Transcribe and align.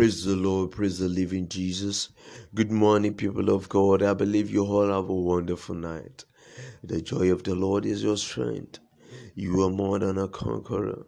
Praise 0.00 0.24
the 0.24 0.34
Lord, 0.34 0.70
praise 0.70 0.98
the 0.98 1.10
living 1.10 1.46
Jesus. 1.46 2.08
Good 2.54 2.72
morning, 2.72 3.12
people 3.12 3.50
of 3.50 3.68
God. 3.68 4.02
I 4.02 4.14
believe 4.14 4.50
you 4.50 4.64
all 4.64 4.88
have 4.88 5.10
a 5.10 5.14
wonderful 5.14 5.74
night. 5.74 6.24
The 6.82 7.02
joy 7.02 7.30
of 7.30 7.42
the 7.42 7.54
Lord 7.54 7.84
is 7.84 8.02
your 8.02 8.16
strength. 8.16 8.78
You 9.34 9.62
are 9.62 9.68
more 9.68 9.98
than 9.98 10.16
a 10.16 10.26
conqueror. 10.26 11.06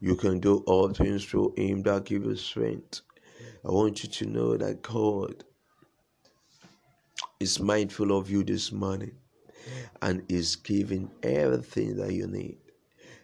You 0.00 0.16
can 0.16 0.38
do 0.38 0.58
all 0.66 0.90
things 0.90 1.24
through 1.24 1.54
Him 1.56 1.82
that 1.84 2.04
gives 2.04 2.26
you 2.26 2.36
strength. 2.36 3.00
I 3.66 3.70
want 3.70 4.02
you 4.02 4.10
to 4.10 4.26
know 4.26 4.58
that 4.58 4.82
God 4.82 5.42
is 7.40 7.58
mindful 7.58 8.14
of 8.14 8.28
you 8.28 8.44
this 8.44 8.70
morning 8.70 9.16
and 10.02 10.22
is 10.28 10.56
giving 10.56 11.10
everything 11.22 11.96
that 11.96 12.12
you 12.12 12.26
need. 12.26 12.58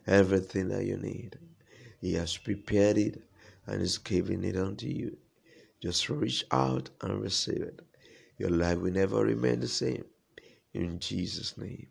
Everything 0.06 0.68
that 0.68 0.86
you 0.86 0.96
need. 0.96 1.38
He 2.00 2.14
has 2.14 2.38
prepared 2.38 2.96
it 2.96 3.22
and 3.73 3.82
is 3.82 3.98
giving 3.98 4.45
it 4.45 4.57
unto 4.57 4.86
you. 4.86 5.16
Just 5.82 6.11
reach 6.11 6.44
out 6.53 6.90
and 7.03 7.22
receive 7.22 7.63
it. 7.63 7.80
Your 8.39 8.50
life 8.50 8.79
will 8.79 8.93
never 8.93 9.25
remain 9.25 9.61
the 9.61 9.68
same. 9.68 10.04
In 10.75 10.99
Jesus' 11.00 11.58
name. 11.58 11.89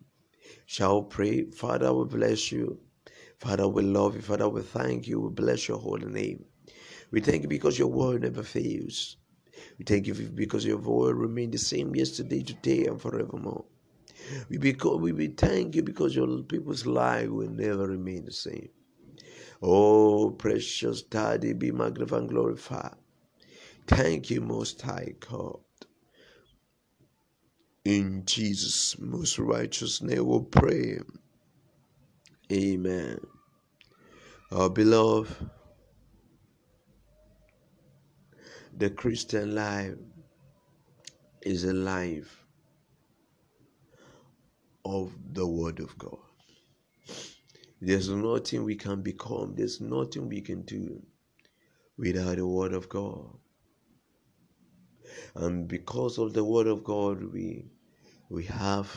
Shall 0.66 1.02
pray, 1.02 1.44
Father, 1.50 1.92
we 1.92 2.06
bless 2.06 2.52
you. 2.52 2.78
Father, 3.40 3.68
we 3.68 3.82
love 3.82 4.16
you. 4.16 4.22
Father, 4.22 4.48
we 4.48 4.62
thank 4.62 5.08
you. 5.08 5.20
We 5.20 5.30
bless 5.30 5.68
your 5.68 5.78
holy 5.78 6.06
name. 6.06 6.44
We 7.10 7.20
thank 7.20 7.42
you 7.42 7.48
because 7.48 7.78
your 7.78 7.88
word 7.88 8.22
never 8.22 8.42
fails. 8.44 9.16
We 9.78 9.84
thank 9.84 10.06
you 10.06 10.14
because 10.14 10.64
your 10.66 10.78
word 10.78 11.16
remains 11.16 11.52
the 11.52 11.58
same 11.58 11.94
yesterday, 11.96 12.42
today, 12.42 12.86
and 12.86 13.00
forevermore. 13.00 13.64
We, 14.50 14.58
because, 14.58 15.00
we, 15.00 15.12
we 15.12 15.28
thank 15.28 15.76
you 15.76 15.82
because 15.82 16.16
your 16.16 16.42
people's 16.44 16.86
life 16.86 17.28
will 17.30 17.50
never 17.50 17.86
remain 17.88 18.26
the 18.26 18.32
same. 18.32 18.70
Oh, 19.62 20.30
precious 20.30 21.02
Daddy, 21.02 21.52
be 21.52 21.70
magnified 21.70 22.20
and 22.20 22.28
glorified. 22.28 22.96
Thank 23.86 24.30
you, 24.30 24.40
Most 24.40 24.82
High 24.82 25.14
God. 25.20 25.60
In 27.84 28.24
Jesus' 28.24 28.98
most 28.98 29.38
righteous 29.38 30.02
name 30.02 30.26
we 30.26 30.40
pray. 30.50 30.98
Amen. 32.52 33.18
Our 34.50 34.70
beloved, 34.70 35.34
the 38.76 38.90
Christian 38.90 39.54
life 39.54 39.94
is 41.42 41.64
a 41.64 41.72
life 41.72 42.44
of 44.84 45.12
the 45.32 45.46
Word 45.46 45.80
of 45.80 45.96
God. 45.98 46.18
There's 47.82 48.10
nothing 48.10 48.64
we 48.64 48.76
can 48.76 49.02
become, 49.02 49.56
there's 49.56 49.82
nothing 49.82 50.28
we 50.30 50.42
can 50.42 50.62
do 50.64 51.02
without 51.98 52.36
the 52.36 52.46
Word 52.46 52.74
of 52.74 52.88
God. 52.88 53.38
And 55.36 55.68
because 55.68 56.18
of 56.18 56.34
the 56.34 56.44
Word 56.44 56.68
of 56.68 56.84
God, 56.84 57.22
we 57.32 57.66
we 58.30 58.44
have 58.46 58.90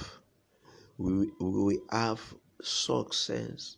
we, 0.97 1.29
we 1.41 1.79
have 1.91 2.21
success 2.61 3.77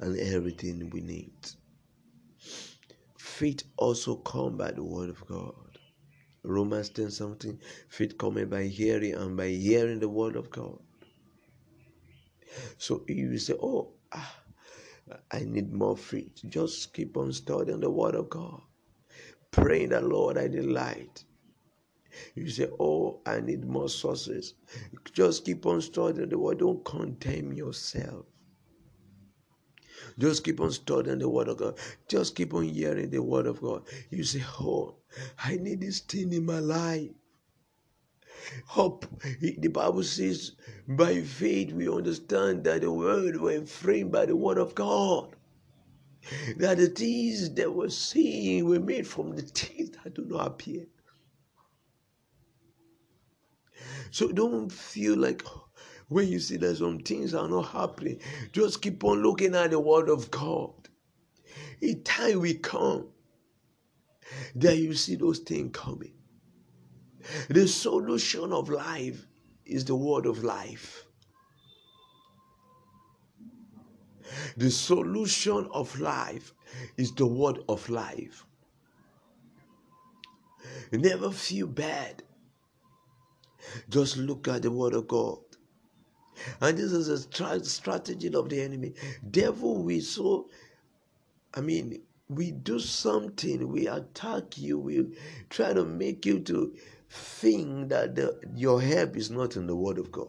and 0.00 0.18
everything 0.20 0.90
we 0.90 1.02
need. 1.02 1.32
Faith 3.18 3.64
also 3.78 4.16
come 4.16 4.56
by 4.58 4.72
the 4.72 4.84
Word 4.84 5.10
of 5.10 5.26
God. 5.26 5.54
Romans 6.44 6.90
10 6.90 7.10
something, 7.10 7.58
faith 7.88 8.18
coming 8.18 8.48
by 8.48 8.64
hearing 8.64 9.14
and 9.14 9.36
by 9.36 9.48
hearing 9.48 10.00
the 10.00 10.08
Word 10.08 10.36
of 10.36 10.50
God. 10.50 10.78
So 12.78 13.04
you 13.08 13.38
say, 13.38 13.54
Oh, 13.62 13.94
ah, 14.12 14.42
I 15.32 15.40
need 15.40 15.72
more 15.72 15.96
faith. 15.96 16.40
Just 16.48 16.94
keep 16.94 17.16
on 17.16 17.32
studying 17.32 17.80
the 17.80 17.90
Word 17.90 18.14
of 18.16 18.30
God. 18.30 18.62
Praying 19.52 19.90
the 19.90 20.00
Lord, 20.02 20.38
I 20.38 20.48
delight. 20.48 21.24
You 22.34 22.48
say, 22.50 22.68
Oh, 22.80 23.20
I 23.26 23.40
need 23.40 23.64
more 23.66 23.88
sources. 23.90 24.54
Just 25.12 25.44
keep 25.46 25.66
on 25.66 25.80
studying 25.82 26.30
the 26.30 26.38
Word. 26.38 26.58
Don't 26.60 26.84
condemn 26.84 27.52
yourself. 27.54 28.26
Just 30.18 30.44
keep 30.44 30.60
on 30.60 30.72
studying 30.72 31.18
the 31.18 31.28
Word 31.28 31.48
of 31.48 31.58
God. 31.58 31.78
Just 32.08 32.36
keep 32.36 32.54
on 32.54 32.64
hearing 32.64 33.10
the 33.10 33.22
Word 33.22 33.46
of 33.46 33.60
God. 33.60 33.84
You 34.10 34.24
say, 34.24 34.42
Oh, 34.60 34.96
I 35.38 35.56
need 35.56 35.80
this 35.82 36.00
thing 36.00 36.32
in 36.32 36.46
my 36.46 36.60
life. 36.60 37.10
Hope. 38.66 39.06
The 39.40 39.68
Bible 39.68 40.02
says, 40.02 40.52
by 40.88 41.22
faith 41.22 41.72
we 41.72 41.88
understand 41.88 42.64
that 42.64 42.82
the 42.82 42.92
world 42.92 43.36
was 43.36 43.70
framed 43.70 44.12
by 44.12 44.26
the 44.26 44.36
word 44.36 44.58
of 44.58 44.74
God. 44.74 45.36
That 46.58 46.76
the 46.76 46.88
things 46.88 47.54
that 47.54 47.72
were 47.74 47.90
seen 47.90 48.66
were 48.66 48.80
made 48.80 49.06
from 49.06 49.34
the 49.34 49.42
things 49.42 49.90
that 49.90 50.14
do 50.14 50.24
not 50.24 50.46
appear. 50.46 50.86
So 54.10 54.28
don't 54.32 54.70
feel 54.70 55.16
like 55.16 55.42
when 56.08 56.28
you 56.28 56.40
see 56.40 56.56
that 56.58 56.76
some 56.76 56.98
things 57.00 57.34
are 57.34 57.48
not 57.48 57.68
happening, 57.68 58.20
just 58.52 58.82
keep 58.82 59.04
on 59.04 59.22
looking 59.22 59.54
at 59.54 59.70
the 59.70 59.80
word 59.80 60.08
of 60.08 60.30
God. 60.30 60.74
A 61.82 61.94
time 61.94 62.40
will 62.40 62.58
come 62.62 63.08
that 64.54 64.76
you 64.76 64.94
see 64.94 65.16
those 65.16 65.38
things 65.38 65.70
coming. 65.72 66.12
The 67.48 67.66
solution 67.68 68.52
of 68.52 68.68
life 68.68 69.26
is 69.64 69.84
the 69.84 69.94
word 69.94 70.26
of 70.26 70.42
life. 70.42 71.04
The 74.56 74.70
solution 74.70 75.68
of 75.72 75.98
life 75.98 76.54
is 76.96 77.12
the 77.12 77.26
word 77.26 77.60
of 77.68 77.88
life. 77.88 78.46
Never 80.92 81.30
feel 81.30 81.66
bad. 81.66 82.22
Just 83.88 84.16
look 84.16 84.48
at 84.48 84.62
the 84.62 84.70
word 84.70 84.94
of 84.94 85.06
God. 85.08 85.38
And 86.60 86.78
this 86.78 86.92
is 86.92 87.08
a 87.08 87.64
strategy 87.64 88.32
of 88.34 88.48
the 88.48 88.60
enemy. 88.60 88.94
Devil, 89.30 89.82
we 89.82 90.00
so, 90.00 90.48
I 91.54 91.60
mean, 91.60 92.02
we 92.30 92.52
do 92.52 92.78
something, 92.78 93.68
we 93.68 93.88
attack 93.88 94.56
you, 94.58 94.78
we 94.78 95.06
try 95.50 95.74
to 95.74 95.84
make 95.84 96.26
you 96.26 96.40
to 96.40 96.74
think 97.10 97.90
that 97.90 98.14
the, 98.16 98.40
your 98.54 98.80
help 98.80 99.16
is 99.16 99.30
not 99.30 99.56
in 99.56 99.66
the 99.66 99.76
word 99.76 99.98
of 99.98 100.12
God. 100.12 100.28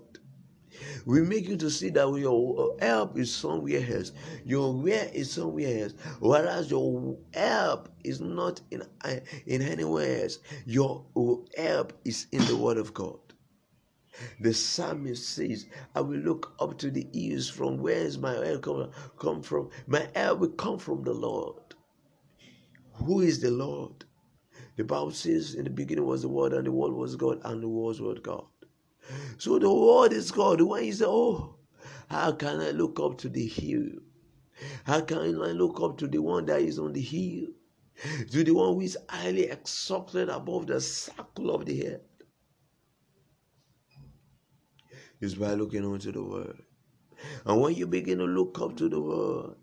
We 1.06 1.22
make 1.22 1.47
you 1.47 1.57
to 1.57 1.69
see 1.69 1.90
that 1.91 2.09
your 2.17 2.75
help 2.81 3.17
is 3.19 3.34
somewhere 3.34 3.85
else. 3.88 4.13
Your 4.45 4.73
where 4.73 5.09
is 5.13 5.31
somewhere 5.31 5.84
else. 5.84 5.94
Whereas 6.19 6.72
your 6.72 7.17
help 7.34 7.90
is 8.03 8.22
not 8.22 8.61
in, 8.72 8.84
uh, 9.06 9.16
in 9.45 9.61
anywhere 9.61 10.23
else. 10.23 10.40
Your 10.66 11.06
help 11.57 11.94
is 12.06 12.28
in 12.31 12.45
the 12.45 12.56
Word 12.57 12.78
of 12.78 12.94
God. 12.94 13.19
The 14.40 14.53
psalmist 14.53 15.29
says, 15.29 15.67
I 15.95 16.01
will 16.01 16.19
look 16.19 16.53
up 16.59 16.78
to 16.79 16.91
the 16.91 17.07
ears 17.13 17.50
from 17.50 17.78
where 17.79 17.97
is 17.97 18.17
my 18.19 18.34
help 18.34 18.63
come, 18.63 18.91
come 19.19 19.44
from? 19.44 19.69
My 19.88 20.07
help 20.16 20.40
will 20.40 20.50
come 20.50 20.79
from 20.79 21.03
the 21.03 21.13
Lord. 21.13 21.60
Who 23.06 23.22
is 23.22 23.41
the 23.41 23.51
Lord? 23.51 24.06
The 24.78 24.84
Bible 24.84 25.12
says, 25.12 25.56
In 25.56 25.66
the 25.66 25.69
beginning 25.69 26.06
was 26.06 26.22
the 26.22 26.29
Word, 26.29 26.53
and 26.53 26.66
the 26.66 26.72
Word 26.72 26.94
was 26.94 27.16
God, 27.16 27.41
and 27.44 27.62
the 27.62 27.67
Word 27.67 28.00
was 28.00 28.19
God. 28.19 28.45
So 29.38 29.59
the 29.59 29.72
word 29.73 30.13
is 30.13 30.31
God. 30.31 30.62
When 30.62 30.85
you 30.85 30.94
say, 30.94 31.06
Oh, 31.07 31.56
how 32.07 32.31
can 32.34 32.59
I 32.59 32.72
look 32.72 33.00
up 33.00 33.17
to 33.19 33.29
the 33.29 33.45
hill? 33.45 33.90
How 34.84 35.01
can 35.01 35.17
I 35.17 35.51
look 35.51 35.81
up 35.81 35.97
to 36.00 36.07
the 36.07 36.19
one 36.19 36.45
that 36.45 36.61
is 36.61 36.79
on 36.79 36.94
the 36.94 37.01
hill? 37.01 37.47
To 38.31 38.44
the 38.44 38.51
one 38.51 38.73
who 38.73 38.81
is 38.81 38.97
highly 39.09 39.44
exalted 39.44 40.29
above 40.29 40.67
the 40.67 40.81
circle 40.81 41.51
of 41.51 41.66
the 41.66 41.88
earth? 41.88 42.01
Is 45.19 45.35
by 45.35 45.53
looking 45.53 45.85
onto 45.85 46.11
the 46.11 46.23
word. 46.23 46.63
And 47.45 47.61
when 47.61 47.75
you 47.75 47.85
begin 47.85 48.17
to 48.19 48.25
look 48.25 48.59
up 48.59 48.75
to 48.78 48.90
the 48.90 49.00
word, 49.00 49.56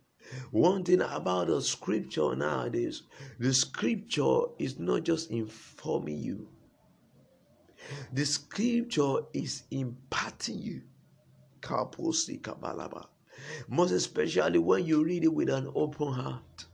one 0.51 0.85
thing 0.85 1.01
about 1.03 1.49
the 1.49 1.61
scripture 1.61 2.35
nowadays, 2.35 3.03
the 3.39 3.53
scripture 3.53 4.41
is 4.59 4.79
not 4.79 5.05
just 5.05 5.31
informing 5.31 6.19
you, 6.19 6.49
the 8.13 8.25
scripture 8.27 9.19
is 9.33 9.65
imparting 9.71 10.59
you. 10.59 10.83
Most 13.69 13.91
especially 13.93 14.59
when 14.59 14.85
you 14.85 15.05
read 15.05 15.25
it 15.25 15.33
with 15.33 15.49
an 15.49 15.71
open 15.75 16.13
heart. 16.13 16.67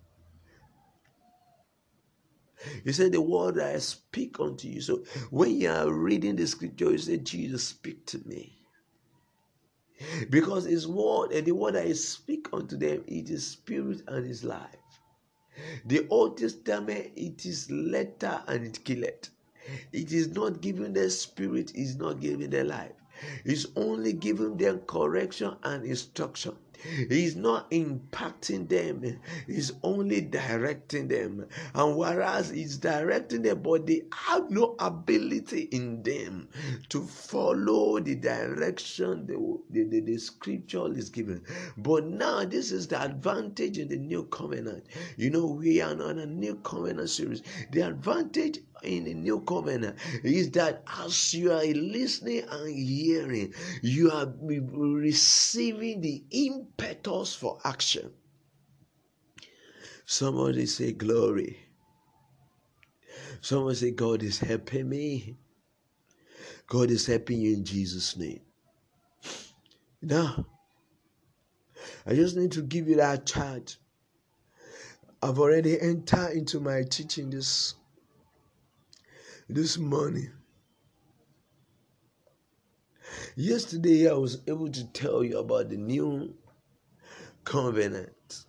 He 2.85 2.93
said, 2.93 3.13
The 3.13 3.21
word 3.21 3.61
I 3.61 3.79
speak 3.79 4.41
unto 4.41 4.69
you. 4.69 4.81
So 4.81 5.05
when 5.31 5.61
you 5.61 5.71
are 5.71 5.93
reading 5.93 6.37
the 6.37 6.47
scripture, 6.47 6.91
you 6.91 6.99
say, 6.99 7.19
Jesus, 7.19 7.65
speak 7.65 8.07
to 8.07 8.19
me. 8.27 8.64
Because 10.31 10.65
his 10.65 10.87
word 10.89 11.33
and 11.33 11.47
the 11.47 11.53
word 11.53 11.77
I 11.77 11.93
speak 11.95 12.49
unto 12.53 12.77
them, 12.77 13.05
it 13.07 13.31
is 13.31 13.47
spirit 13.47 14.03
and 14.09 14.27
is 14.27 14.45
life. 14.45 14.77
The 15.87 16.07
Old 16.11 16.39
Testament, 16.39 17.13
it 17.17 17.47
is 17.47 17.71
letter 17.71 18.43
and 18.49 18.67
it 18.67 18.85
killeth. 18.85 19.31
It 19.93 20.13
is 20.13 20.29
not 20.29 20.61
giving 20.61 20.93
the 20.95 21.11
spirit, 21.11 21.73
is 21.75 21.97
not 21.97 22.21
giving 22.21 22.51
the 22.51 22.65
life. 22.65 22.93
It's 23.45 23.67
only 23.77 24.13
giving 24.15 24.57
them 24.59 24.81
correction 24.81 25.57
and 25.65 25.85
instruction. 25.85 26.57
He's 27.09 27.37
not 27.37 27.71
impacting 27.71 28.69
them, 28.69 29.19
He's 29.47 29.73
only 29.83 30.21
directing 30.21 31.09
them. 31.09 31.47
And 31.75 31.97
whereas 31.97 32.51
He's 32.51 32.77
directing 32.77 33.43
them, 33.43 33.63
but 33.63 33.87
they 33.87 34.03
have 34.13 34.51
no 34.51 34.77
ability 34.79 35.63
in 35.73 36.03
them 36.03 36.49
to 36.91 37.03
follow 37.07 37.99
the 38.01 38.15
direction 38.15 39.27
the, 39.27 39.59
the, 39.71 39.85
the, 39.85 40.01
the 40.01 40.19
scripture 40.19 40.93
is 40.97 41.09
given. 41.09 41.43
But 41.77 42.07
now, 42.07 42.45
this 42.45 42.73
is 42.73 42.87
the 42.89 43.03
advantage 43.03 43.79
in 43.79 43.89
the 43.89 43.97
new 43.97 44.25
covenant. 44.25 44.85
You 45.17 45.31
know, 45.31 45.47
we 45.47 45.81
are 45.81 45.91
on 45.91 46.19
a 46.19 46.27
new 46.27 46.57
covenant 46.57 47.11
series. 47.11 47.43
The 47.73 47.83
advantage 47.83 48.61
in 48.85 49.05
the 49.05 49.15
new 49.15 49.41
covenant 49.41 49.97
is 50.23 50.51
that 50.53 50.83
as 51.03 51.35
you 51.35 51.53
are 51.53 51.65
listening 51.65 52.45
and 52.51 52.75
hearing, 52.75 53.55
you 53.83 54.11
are 54.11 54.33
receiving 54.41 56.01
the 56.01 56.23
impetus 56.31 57.35
for 57.35 57.59
action. 57.65 58.11
Somebody 60.07 60.67
say 60.67 60.93
glory. 60.93 61.59
Someone 63.41 63.75
say, 63.75 63.91
God 63.91 64.23
is 64.23 64.39
helping 64.39 64.89
me. 64.89 65.37
God 66.67 66.91
is 66.91 67.07
helping 67.07 67.41
you 67.41 67.55
in 67.55 67.65
Jesus' 67.65 68.17
name. 68.17 68.41
Now, 70.01 70.47
I 72.07 72.15
just 72.15 72.37
need 72.37 72.53
to 72.53 72.63
give 72.63 72.89
you 72.89 72.97
that 72.97 73.27
charge. 73.27 73.79
I've 75.23 75.39
already 75.39 75.81
entered 75.81 76.33
into 76.33 76.61
my 76.61 76.83
teaching 76.83 77.31
this 77.31 77.75
this 79.49 79.77
morning. 79.77 80.31
Yesterday, 83.37 84.09
I 84.09 84.15
was 84.15 84.41
able 84.47 84.71
to 84.71 84.85
tell 84.93 85.23
you 85.23 85.39
about 85.39 85.71
the 85.71 85.77
new 85.77 86.35
covenant, 87.45 88.47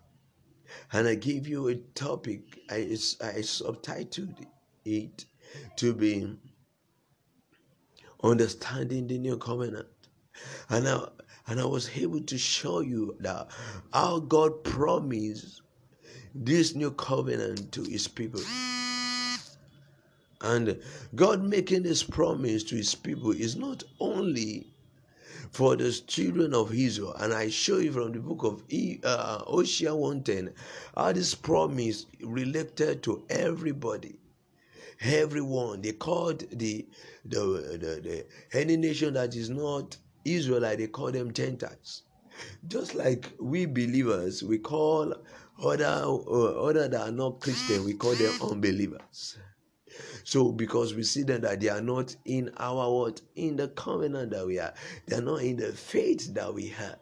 and 0.94 1.08
I 1.08 1.16
gave 1.16 1.48
you 1.48 1.68
a 1.68 1.76
topic. 1.76 2.60
I, 2.70 2.76
I 3.22 3.42
subtitled 3.42 4.46
it 4.86 5.26
to 5.78 5.94
be 5.94 6.38
understanding 8.24 9.08
the 9.08 9.18
new 9.18 9.38
covenant, 9.38 9.88
and 10.70 10.88
I 10.88 11.08
and 11.48 11.60
I 11.60 11.66
was 11.66 11.90
able 11.96 12.22
to 12.22 12.38
show 12.38 12.80
you 12.80 13.18
that 13.20 13.50
how 13.94 14.20
God 14.20 14.64
promised 14.64 15.62
this 16.34 16.74
new 16.74 16.92
covenant 16.92 17.72
to 17.74 17.84
His 17.84 18.08
people. 18.08 18.42
And 20.42 20.80
God 21.16 21.44
making 21.44 21.84
this 21.84 22.04
promise 22.04 22.64
to 22.66 22.76
his 22.76 22.94
people 22.96 23.32
is 23.32 23.56
not 23.56 23.84
only 24.00 24.68
for 25.52 25.76
the 25.76 25.92
children 25.92 26.54
of 26.54 26.74
Israel. 26.74 27.14
And 27.14 27.34
I 27.34 27.50
show 27.50 27.78
you 27.78 27.92
from 27.92 28.12
the 28.12 28.20
book 28.20 28.44
of 28.44 28.64
uh, 29.04 29.40
Hosea 29.46 29.96
110 29.96 30.54
how 30.96 31.14
this 31.14 31.34
promise 31.36 32.06
related 32.22 33.04
to 33.04 33.24
everybody. 33.30 34.20
Everyone. 35.02 35.82
They 35.82 35.92
called 35.94 36.40
the, 36.52 36.86
the, 37.24 37.38
the, 37.38 38.02
the 38.02 38.26
any 38.58 38.78
nation 38.78 39.14
that 39.14 39.36
is 39.36 39.50
not 39.50 39.98
Israelite, 40.26 40.80
they 40.80 40.88
call 40.88 41.12
them 41.12 41.32
Gentiles. 41.32 42.02
Just 42.68 42.96
like 42.96 43.32
we 43.40 43.66
believers, 43.66 44.44
we 44.44 44.58
call 44.58 45.14
other, 45.64 45.86
uh, 45.86 46.66
other 46.68 46.88
that 46.88 47.02
are 47.02 47.12
not 47.12 47.40
Christian, 47.40 47.86
we 47.86 47.94
call 47.94 48.14
them 48.16 48.34
unbelievers. 48.42 49.38
So 50.24 50.52
because 50.52 50.94
we 50.96 51.04
see 51.04 51.24
them 51.24 51.42
that 51.42 51.60
they 51.62 51.70
are 51.70 51.82
not 51.82 52.16
in 52.26 52.52
our 52.58 52.92
what 52.92 53.22
in 53.36 53.58
the 53.58 53.70
covenant 53.70 54.32
that 54.32 54.46
we 54.48 54.60
are, 54.60 54.74
they 55.08 55.18
are 55.18 55.22
not 55.22 55.42
in 55.42 55.58
the 55.58 55.72
faith 55.72 56.34
that 56.34 56.54
we 56.54 56.68
have. 56.70 57.00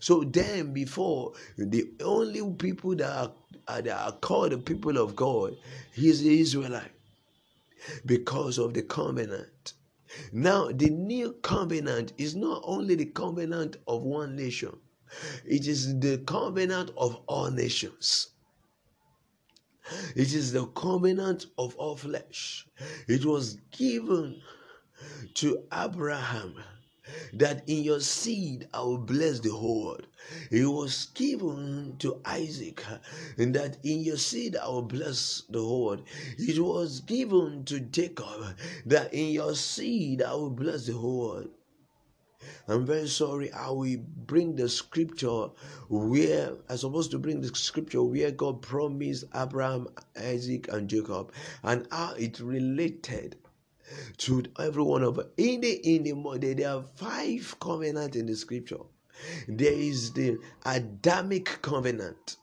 So 0.00 0.22
then, 0.24 0.72
before 0.72 1.32
the 1.56 1.90
only 2.04 2.42
people 2.54 2.94
that 2.96 3.32
are, 3.68 3.82
that 3.82 3.88
are 3.88 4.12
called 4.12 4.52
the 4.52 4.58
people 4.58 4.98
of 4.98 5.16
God, 5.16 5.56
he 5.94 6.08
is 6.10 6.22
the 6.22 6.40
Israelite 6.40 6.92
because 8.06 8.58
of 8.58 8.74
the 8.74 8.82
covenant. 8.82 9.74
Now, 10.32 10.68
the 10.72 10.90
new 10.90 11.32
covenant 11.42 12.12
is 12.18 12.36
not 12.36 12.62
only 12.64 12.96
the 12.96 13.06
covenant 13.06 13.78
of 13.88 14.02
one 14.02 14.36
nation, 14.36 14.76
it 15.46 15.66
is 15.66 15.98
the 16.00 16.18
covenant 16.18 16.90
of 16.96 17.16
all 17.26 17.50
nations. 17.50 18.28
It 20.14 20.32
is 20.32 20.52
the 20.52 20.66
covenant 20.66 21.46
of 21.58 21.74
all 21.76 21.96
flesh. 21.96 22.68
It 23.08 23.24
was 23.24 23.58
given 23.72 24.40
to 25.34 25.64
Abraham 25.72 26.54
that 27.32 27.68
in 27.68 27.82
your 27.82 28.00
seed 28.00 28.68
I 28.72 28.82
will 28.82 28.98
bless 28.98 29.40
the 29.40 29.50
whole 29.50 29.84
world. 29.86 30.06
It 30.50 30.66
was 30.66 31.06
given 31.14 31.96
to 31.98 32.20
Isaac 32.24 32.84
that 33.36 33.78
in 33.82 34.00
your 34.04 34.18
seed 34.18 34.56
I 34.56 34.68
will 34.68 34.82
bless 34.82 35.42
the 35.48 35.58
whole 35.60 35.86
world. 35.86 36.02
It 36.38 36.60
was 36.60 37.00
given 37.00 37.64
to 37.64 37.80
Jacob 37.80 38.56
that 38.86 39.12
in 39.12 39.32
your 39.32 39.54
seed 39.56 40.22
I 40.22 40.32
will 40.34 40.50
bless 40.50 40.86
the 40.86 40.92
whole 40.92 41.18
world. 41.18 41.48
I'm 42.68 42.86
very 42.86 43.08
sorry. 43.08 43.52
I 43.52 43.70
will 43.70 43.98
bring 44.26 44.56
the 44.56 44.68
scripture 44.68 45.48
where 45.88 46.54
I'm 46.68 46.76
supposed 46.76 47.10
to 47.12 47.18
bring 47.18 47.40
the 47.40 47.54
scripture 47.54 48.02
where 48.02 48.30
God 48.30 48.62
promised 48.62 49.24
Abraham, 49.34 49.88
Isaac, 50.16 50.68
and 50.72 50.88
Jacob, 50.88 51.32
and 51.62 51.86
how 51.90 52.14
it 52.14 52.40
related 52.40 53.36
to 54.18 54.42
every 54.58 54.82
one 54.82 55.02
of 55.02 55.16
them. 55.16 55.28
In 55.36 55.60
the 55.60 55.72
in 55.94 56.04
the 56.04 56.54
there 56.54 56.70
are 56.76 56.82
five 56.96 57.56
covenants 57.60 58.16
in 58.16 58.26
the 58.26 58.36
scripture. 58.36 58.80
There 59.48 59.72
is 59.72 60.12
the 60.12 60.38
Adamic 60.64 61.60
covenant 61.62 62.36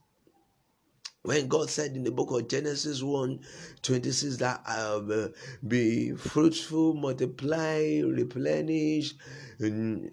when 1.23 1.49
God 1.49 1.69
said 1.69 1.97
in 1.97 2.05
the 2.05 2.11
book 2.11 2.31
of 2.31 2.47
Genesis 2.47 3.03
1 3.03 3.41
26 3.81 4.37
that 4.37 4.61
uh, 4.65 5.27
be 5.67 6.11
fruitful, 6.15 6.93
multiply, 6.93 8.01
replenish, 8.05 9.15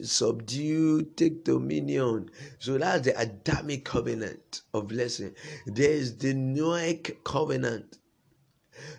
subdue, 0.03 1.03
take 1.17 1.45
dominion. 1.45 2.29
So 2.59 2.77
that's 2.79 3.05
the 3.05 3.21
Adamic 3.21 3.85
covenant 3.85 4.63
of 4.75 4.89
blessing. 4.89 5.35
There's 5.67 6.17
the 6.17 6.35
Noahic 6.35 7.23
covenant. 7.23 7.99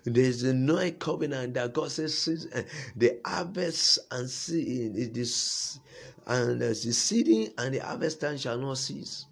There's 0.05 0.41
the 0.43 0.53
Noahic 0.53 0.99
covenant 0.99 1.55
that 1.55 1.73
God 1.73 1.91
says 1.91 2.47
uh, 2.55 2.61
the 2.95 3.19
harvest 3.25 3.99
and 4.11 4.29
seed, 4.29 4.95
and 6.25 6.61
the 6.61 6.73
seeding 6.73 7.49
and 7.57 7.75
the 7.75 7.79
harvest 7.79 8.21
time 8.21 8.37
shall 8.37 8.57
not 8.57 8.77
cease. 8.77 9.25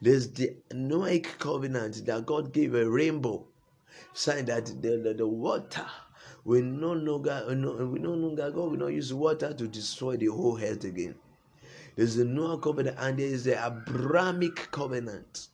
There's 0.00 0.30
the 0.30 0.56
Noahic 0.72 1.38
covenant 1.38 2.04
that 2.06 2.26
God 2.26 2.52
gave 2.52 2.74
a 2.74 2.88
rainbow, 2.88 3.46
saying 4.12 4.46
that 4.46 4.66
the, 4.66 4.98
the, 4.98 5.14
the 5.14 5.26
water 5.26 5.86
will 6.44 6.62
no 6.62 6.92
longer, 6.92 7.44
we 7.48 7.54
no 7.98 8.14
longer, 8.14 8.50
God 8.50 8.70
will 8.70 8.78
not 8.78 8.92
use 8.92 9.12
water 9.12 9.52
to 9.54 9.68
destroy 9.68 10.16
the 10.16 10.26
whole 10.26 10.58
earth 10.62 10.84
again. 10.84 11.14
There's 11.96 12.16
the 12.16 12.24
Noah 12.24 12.58
covenant 12.58 12.96
and 13.00 13.18
there 13.18 13.26
is 13.26 13.44
the 13.44 13.64
Abrahamic 13.64 14.70
covenant. 14.70 15.48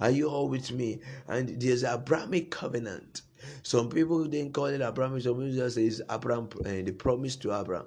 Are 0.00 0.10
you 0.10 0.28
all 0.28 0.48
with 0.48 0.70
me? 0.72 1.00
And 1.28 1.60
there's 1.60 1.84
Abrahamic 1.84 2.50
covenant. 2.50 3.22
Some 3.62 3.90
people 3.90 4.24
didn't 4.26 4.54
call 4.54 4.66
it 4.66 4.80
Abrahamic, 4.80 5.22
some 5.22 5.34
people 5.34 5.52
just 5.52 5.76
say 5.76 5.84
it's 5.84 6.00
Abraham, 6.10 6.48
uh, 6.64 6.68
the 6.68 6.92
promise 6.92 7.36
to 7.36 7.58
Abraham. 7.58 7.86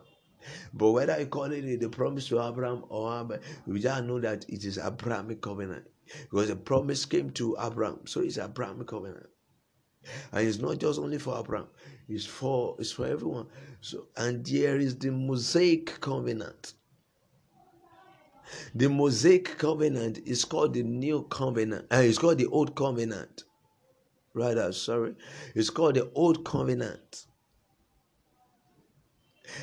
But 0.74 0.92
whether 0.92 1.14
I 1.14 1.26
call 1.26 1.52
it 1.52 1.80
the 1.80 1.90
promise 1.90 2.28
to 2.30 2.42
Abraham 2.42 2.86
or 2.90 3.22
Abraham, 3.22 3.44
we 3.66 3.80
just 3.80 4.04
know 4.04 4.20
that 4.20 4.46
it 4.50 4.64
is 4.64 4.78
Abrahamic 4.78 5.42
covenant 5.42 5.86
because 6.30 6.50
the 6.50 6.56
promise 6.56 7.06
came 7.06 7.32
to 7.32 7.56
Abraham, 7.60 8.06
so 8.06 8.22
it's 8.22 8.38
Abrahamic 8.38 8.88
covenant, 8.88 9.28
and 10.32 10.48
it's 10.48 10.60
not 10.60 10.78
just 10.78 11.00
only 11.00 11.18
for 11.18 11.40
Abraham; 11.40 11.68
it's 12.08 12.26
for 12.26 12.76
it's 12.80 12.92
for 12.92 13.06
everyone. 13.08 13.48
So 13.82 14.08
and 14.18 14.46
there 14.46 14.78
is 14.78 14.98
the 14.98 15.12
Mosaic 15.12 16.00
covenant. 16.02 16.74
The 18.76 18.90
Mosaic 18.90 19.58
covenant 19.58 20.20
is 20.26 20.46
called 20.46 20.74
the 20.74 20.84
New 20.84 21.24
Covenant. 21.24 21.88
Uh, 21.92 22.04
it's 22.04 22.18
called 22.18 22.38
the 22.38 22.48
Old 22.48 22.76
Covenant. 22.76 23.44
Rather, 24.34 24.72
sorry, 24.74 25.16
it's 25.56 25.70
called 25.70 25.96
the 25.96 26.12
Old 26.14 26.44
Covenant. 26.44 27.26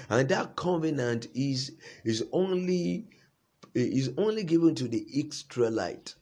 And 0.09 0.29
that 0.29 0.57
covenant 0.57 1.29
is, 1.35 1.73
is 2.05 2.25
only 2.33 3.09
is 3.75 4.11
only 4.17 4.43
given 4.45 4.75
to 4.75 4.89
the 4.89 5.07
Israelite. 5.13 6.15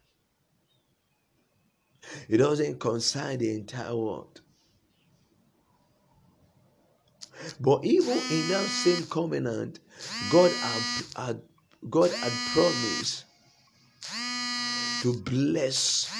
It 2.28 2.38
doesn't 2.38 2.80
concern 2.80 3.38
the 3.38 3.54
entire 3.54 3.96
world. 3.96 4.40
But 7.60 7.84
even 7.84 8.18
in 8.30 8.48
that 8.48 8.66
same 8.68 9.04
covenant, 9.06 9.78
God 10.30 10.50
had, 10.50 11.04
had 11.16 11.40
God 11.88 12.10
had 12.10 12.32
promised 12.52 13.24
to 15.02 15.14
bless 15.22 16.10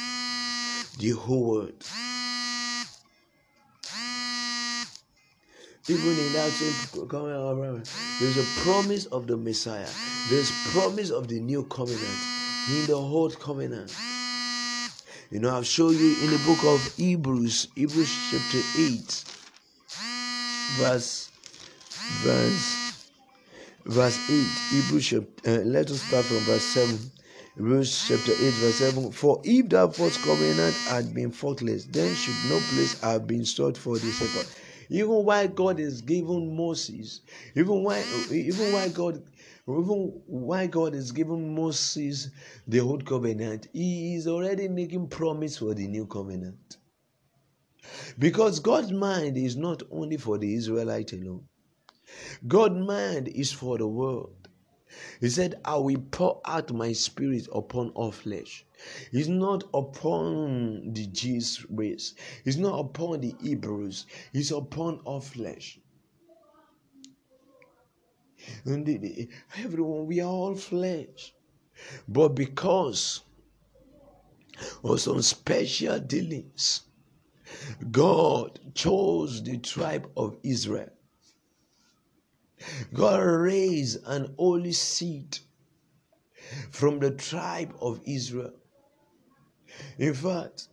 the 0.99 1.11
whole 1.11 1.51
world. 1.51 1.85
Even 5.89 6.19
in 6.19 6.33
that 6.35 6.51
same 6.53 7.09
coming 7.09 7.83
there's 8.21 8.37
a 8.37 8.61
promise 8.61 9.07
of 9.07 9.27
the 9.27 9.39
Messiah. 9.39 9.89
There's 10.29 10.53
promise 10.73 11.11
of 11.11 11.29
the 11.29 11.41
new 11.41 11.65
covenant 11.65 12.19
in 12.69 12.87
the 12.87 12.93
old 12.93 13.41
covenant. 13.41 13.95
You 15.31 15.41
know, 15.41 15.57
I've 15.57 15.67
shown 15.67 15.95
you 15.95 16.17
in 16.23 16.31
the 16.31 16.43
book 16.45 16.63
of 16.65 16.95
Hebrews, 16.97 17.69
Hebrews 17.75 18.15
chapter 18.31 18.59
8, 18.77 19.25
verse 20.77 21.31
verse 22.23 22.89
verse 23.87 24.19
8. 24.29 24.47
Hebrews 24.71 25.07
chapter, 25.07 25.51
uh, 25.51 25.65
let 25.65 25.91
us 25.91 26.03
start 26.03 26.27
from 26.27 26.39
verse 26.41 26.65
7. 26.65 27.11
Hebrews 27.57 28.09
chapter 28.09 28.33
8, 28.33 28.37
verse 28.37 28.75
7. 28.75 29.11
For 29.13 29.41
if 29.43 29.69
that 29.71 29.95
first 29.95 30.21
covenant 30.23 30.75
had 30.89 31.15
been 31.15 31.31
faultless, 31.31 31.87
then 31.87 32.15
should 32.15 32.51
no 32.51 32.61
place 32.75 33.01
have 33.01 33.27
been 33.27 33.47
sought 33.47 33.79
for 33.79 33.99
the 33.99 34.13
second. 34.13 34.47
Even 34.91 35.25
why 35.25 35.47
God 35.47 35.79
is 35.81 36.01
given 36.01 36.57
Moses, 36.57 37.21
even 37.55 37.83
why 37.85 38.03
even 38.31 38.73
why 38.73 38.89
God 38.89 39.23
even 39.69 40.23
why 40.27 40.67
God 40.67 40.95
is 40.95 41.13
giving 41.13 41.55
Moses 41.55 42.31
the 42.67 42.81
old 42.81 43.05
covenant, 43.05 43.69
he 43.73 44.15
is 44.15 44.27
already 44.27 44.67
making 44.69 45.09
promise 45.09 45.59
for 45.59 45.75
the 45.75 45.87
new 45.87 46.07
covenant. 46.07 46.79
Because 48.19 48.61
God's 48.61 48.93
mind 48.93 49.37
is 49.37 49.57
not 49.57 49.83
only 49.91 50.17
for 50.17 50.39
the 50.39 50.55
Israelite 50.55 51.13
alone. 51.13 51.45
God's 52.47 52.87
mind 52.87 53.29
is 53.29 53.53
for 53.53 53.77
the 53.77 53.87
world. 53.87 54.38
He 55.21 55.29
said, 55.29 55.61
I 55.65 55.77
will 55.77 56.03
pour 56.11 56.41
out 56.45 56.73
my 56.73 56.93
spirit 56.93 57.49
upon 57.55 57.91
all 57.91 58.13
flesh. 58.13 58.65
It's 59.13 59.29
not 59.29 59.65
upon 59.75 60.93
the 60.93 61.07
Jews 61.07 61.67
race. 61.69 62.15
It's 62.45 62.57
not 62.57 62.79
upon 62.79 63.21
the 63.21 63.35
Hebrews. 63.41 64.07
It's 64.33 64.51
upon 64.51 65.01
all 65.01 65.21
flesh. 65.21 65.79
And 68.65 69.29
everyone, 69.57 70.07
we 70.07 70.21
are 70.21 70.31
all 70.31 70.55
flesh. 70.55 71.35
But 72.07 72.31
because 72.31 73.23
of 74.83 75.01
some 75.01 75.23
special 75.23 75.99
dealings, 76.01 76.83
God 77.91 78.75
chose 78.75 79.43
the 79.43 79.59
tribe 79.59 80.11
of 80.17 80.37
Israel. 80.43 80.91
God 82.93 83.19
raised 83.19 83.99
an 84.07 84.35
holy 84.39 84.73
seed 84.73 85.39
from 86.71 86.99
the 86.99 87.11
tribe 87.11 87.75
of 87.81 88.01
Israel. 88.07 88.53
In 89.99 90.15
fact, 90.15 90.69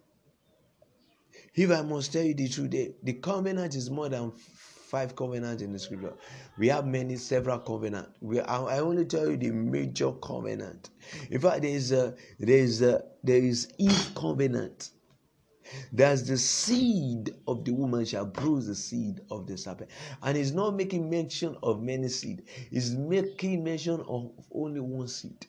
if 1.53 1.71
I 1.71 1.81
must 1.81 2.11
tell 2.13 2.23
you 2.23 2.33
the 2.33 2.49
truth, 2.49 2.71
the, 2.71 2.93
the 3.03 3.13
covenant 3.13 3.75
is 3.75 3.89
more 3.89 4.09
than 4.09 4.31
five 4.31 5.15
covenants 5.15 5.61
in 5.61 5.71
the 5.71 5.79
scripture. 5.79 6.13
We 6.57 6.67
have 6.67 6.85
many, 6.85 7.15
several 7.17 7.59
covenants. 7.59 8.11
We, 8.21 8.39
I, 8.41 8.77
I 8.77 8.79
only 8.79 9.05
tell 9.05 9.29
you 9.29 9.37
the 9.37 9.51
major 9.51 10.11
covenant. 10.11 10.89
In 11.29 11.39
fact, 11.39 11.61
there 11.61 11.71
is 11.71 11.91
a, 11.91 12.15
there 12.39 12.57
is 12.57 12.81
a, 12.81 13.03
there 13.23 13.37
is 13.37 13.67
Eve 13.77 14.11
covenant. 14.15 14.91
There's 15.91 16.24
the 16.24 16.38
seed 16.38 17.34
of 17.48 17.65
the 17.65 17.72
woman 17.72 18.05
shall 18.05 18.25
bruise 18.25 18.67
the 18.67 18.75
seed 18.75 19.22
of 19.31 19.48
the 19.48 19.57
serpent. 19.57 19.89
And 20.22 20.38
he's 20.38 20.53
not 20.53 20.75
making 20.75 21.10
mention 21.10 21.57
of 21.63 21.81
many 21.81 22.07
seed. 22.10 22.43
He's 22.69 22.95
making 22.95 23.63
mention 23.63 24.01
of 24.01 24.31
only 24.53 24.79
one 24.79 25.07
seed. 25.07 25.48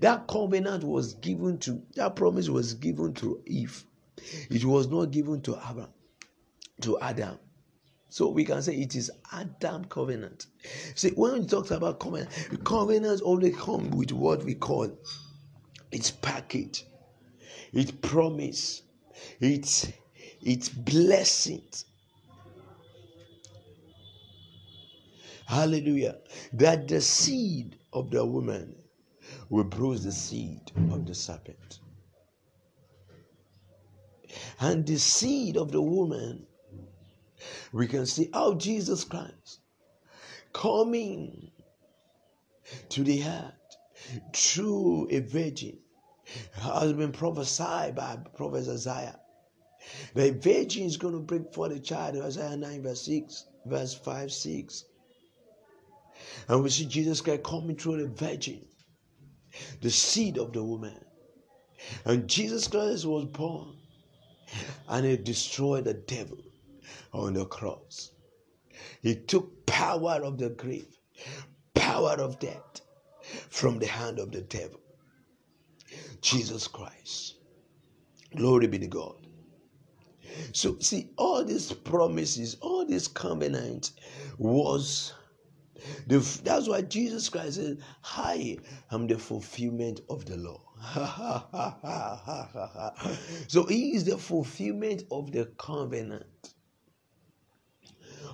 That 0.00 0.26
covenant 0.26 0.82
was 0.84 1.14
given 1.14 1.58
to, 1.58 1.82
that 1.94 2.16
promise 2.16 2.48
was 2.48 2.74
given 2.74 3.14
to 3.14 3.42
Eve. 3.46 3.84
It 4.50 4.64
was 4.64 4.88
not 4.88 5.10
given 5.10 5.40
to 5.42 5.56
Abraham, 5.56 5.92
to 6.80 6.98
Adam. 7.00 7.38
So 8.08 8.30
we 8.30 8.44
can 8.44 8.62
say 8.62 8.74
it 8.74 8.96
is 8.96 9.10
Adam 9.32 9.84
covenant. 9.84 10.46
See, 10.94 11.10
when 11.10 11.40
we 11.40 11.46
talk 11.46 11.70
about 11.70 12.00
covenant, 12.00 12.30
covenants 12.64 13.20
only 13.22 13.52
come 13.52 13.90
with 13.90 14.12
what 14.12 14.42
we 14.44 14.54
call 14.54 14.90
its 15.92 16.10
package, 16.10 16.84
its 17.72 17.90
promise, 17.90 18.82
its 19.40 19.88
its 20.42 20.68
blessings. 20.68 21.84
Hallelujah. 25.46 26.18
That 26.52 26.88
the 26.88 27.00
seed 27.00 27.78
of 27.92 28.10
the 28.10 28.24
woman 28.24 28.76
will 29.48 29.64
bruise 29.64 30.04
the 30.04 30.12
seed 30.12 30.72
of 30.92 31.06
the 31.06 31.14
serpent. 31.14 31.80
And 34.60 34.86
the 34.86 34.98
seed 34.98 35.56
of 35.56 35.72
the 35.72 35.80
woman 35.80 36.46
we 37.72 37.86
can 37.86 38.06
see 38.06 38.30
how 38.32 38.54
Jesus 38.54 39.04
Christ 39.04 39.60
coming 40.52 41.50
to 42.88 43.04
the 43.04 43.24
earth 43.24 43.52
through 44.32 45.08
a 45.10 45.20
virgin 45.20 45.78
has 46.52 46.92
been 46.92 47.12
prophesied 47.12 47.94
by 47.94 48.18
Prophet 48.36 48.68
Isaiah. 48.68 49.18
The 50.14 50.32
virgin 50.32 50.84
is 50.84 50.96
going 50.96 51.14
to 51.14 51.20
bring 51.20 51.44
forth 51.44 51.72
a 51.72 51.80
child, 51.80 52.16
Isaiah 52.16 52.56
9, 52.56 52.82
verse 52.82 53.02
6, 53.02 53.46
verse 53.66 53.94
5, 53.94 54.32
6. 54.32 54.84
And 56.48 56.62
we 56.62 56.70
see 56.70 56.84
Jesus 56.86 57.20
Christ 57.20 57.44
coming 57.44 57.76
through 57.76 58.02
the 58.02 58.08
virgin, 58.08 58.64
the 59.80 59.90
seed 59.90 60.38
of 60.38 60.52
the 60.52 60.62
woman. 60.62 61.04
And 62.04 62.28
Jesus 62.28 62.66
Christ 62.66 63.06
was 63.06 63.26
born 63.26 63.76
and 64.88 65.06
he 65.06 65.16
destroyed 65.16 65.84
the 65.84 65.94
devil 65.94 66.38
on 67.12 67.34
the 67.34 67.44
cross. 67.46 68.10
He 69.02 69.14
took 69.14 69.66
power 69.66 70.20
of 70.22 70.38
the 70.38 70.50
grave, 70.50 70.98
power 71.74 72.16
of 72.18 72.38
death 72.38 72.80
from 73.48 73.78
the 73.78 73.86
hand 73.86 74.18
of 74.18 74.32
the 74.32 74.40
devil. 74.42 74.80
Jesus 76.20 76.68
Christ. 76.68 77.36
Glory 78.36 78.66
be 78.66 78.78
to 78.78 78.86
God. 78.86 79.26
So, 80.52 80.78
see, 80.78 81.10
all 81.16 81.44
these 81.44 81.72
promises, 81.72 82.56
all 82.60 82.86
this 82.86 83.08
covenant 83.08 83.92
was 84.38 85.14
the, 86.06 86.18
that's 86.44 86.68
why 86.68 86.82
Jesus 86.82 87.28
Christ 87.28 87.56
said, 87.56 87.78
I 88.04 88.58
am 88.90 89.06
the 89.06 89.18
fulfillment 89.18 90.00
of 90.08 90.26
the 90.26 90.36
law. 90.36 90.62
so 93.48 93.64
he 93.64 93.94
is 93.94 94.04
the 94.04 94.18
fulfillment 94.18 95.04
of 95.10 95.32
the 95.32 95.46
covenant. 95.58 96.54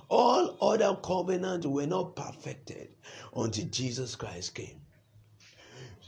All 0.09 0.57
other 0.61 0.97
covenants 1.03 1.67
were 1.67 1.87
not 1.87 2.17
perfected 2.17 2.95
until 3.35 3.67
Jesus 3.67 4.17
Christ 4.17 4.55
came. 4.55 4.84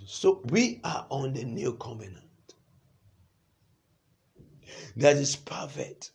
So 0.07 0.41
we 0.51 0.81
are 0.85 1.07
on 1.11 1.35
the 1.35 1.45
new 1.45 1.75
covenant 1.75 2.23
that 4.97 5.17
is 5.17 5.37
perfect. 5.37 6.13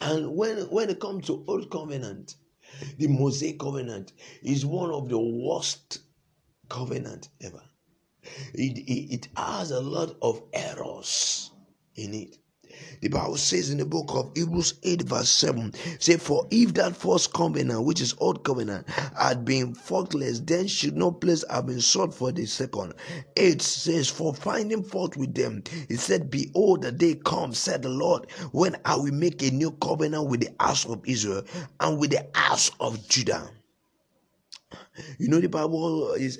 And 0.00 0.36
when, 0.36 0.58
when 0.70 0.88
it 0.88 1.00
comes 1.00 1.26
to 1.26 1.44
old 1.48 1.70
covenant, 1.70 2.36
the 2.96 3.08
Mosaic 3.08 3.58
covenant 3.58 4.12
is 4.42 4.64
one 4.64 4.90
of 4.90 5.08
the 5.08 5.18
worst 5.18 6.00
covenant 6.68 7.28
ever. 7.42 7.62
It, 8.54 8.78
it, 8.78 9.14
it 9.14 9.28
has 9.36 9.72
a 9.72 9.80
lot 9.80 10.16
of 10.22 10.42
errors 10.52 11.50
in 11.96 12.14
it. 12.14 12.38
The 13.00 13.08
Bible 13.08 13.38
says 13.38 13.70
in 13.70 13.78
the 13.78 13.86
book 13.86 14.10
of 14.10 14.30
Hebrews 14.36 14.74
8, 14.82 15.02
verse 15.02 15.30
7, 15.30 15.72
say, 15.98 16.18
For 16.18 16.46
if 16.50 16.74
that 16.74 16.94
first 16.94 17.32
covenant, 17.32 17.84
which 17.84 18.02
is 18.02 18.14
old 18.18 18.44
covenant, 18.44 18.86
had 19.18 19.42
been 19.44 19.74
faultless, 19.74 20.40
then 20.40 20.66
should 20.66 20.98
no 20.98 21.10
place 21.10 21.42
have 21.48 21.66
been 21.66 21.80
sought 21.80 22.12
for 22.12 22.30
the 22.30 22.44
second. 22.44 22.92
8 23.38 23.62
says, 23.62 24.08
For 24.10 24.34
finding 24.34 24.82
fault 24.82 25.16
with 25.16 25.34
them, 25.34 25.62
he 25.88 25.96
said, 25.96 26.30
Behold, 26.30 26.82
the 26.82 26.92
day 26.92 27.14
comes, 27.14 27.58
said 27.58 27.82
the 27.82 27.88
Lord, 27.88 28.30
when 28.52 28.76
I 28.84 28.96
will 28.96 29.14
make 29.14 29.42
a 29.42 29.50
new 29.50 29.70
covenant 29.70 30.28
with 30.28 30.40
the 30.40 30.54
house 30.60 30.84
of 30.84 31.00
Israel 31.06 31.44
and 31.80 31.98
with 31.98 32.10
the 32.10 32.26
house 32.34 32.70
of 32.80 33.08
Judah. 33.08 33.50
You 35.18 35.28
know, 35.28 35.40
the 35.40 35.48
Bible 35.48 36.12
is 36.12 36.38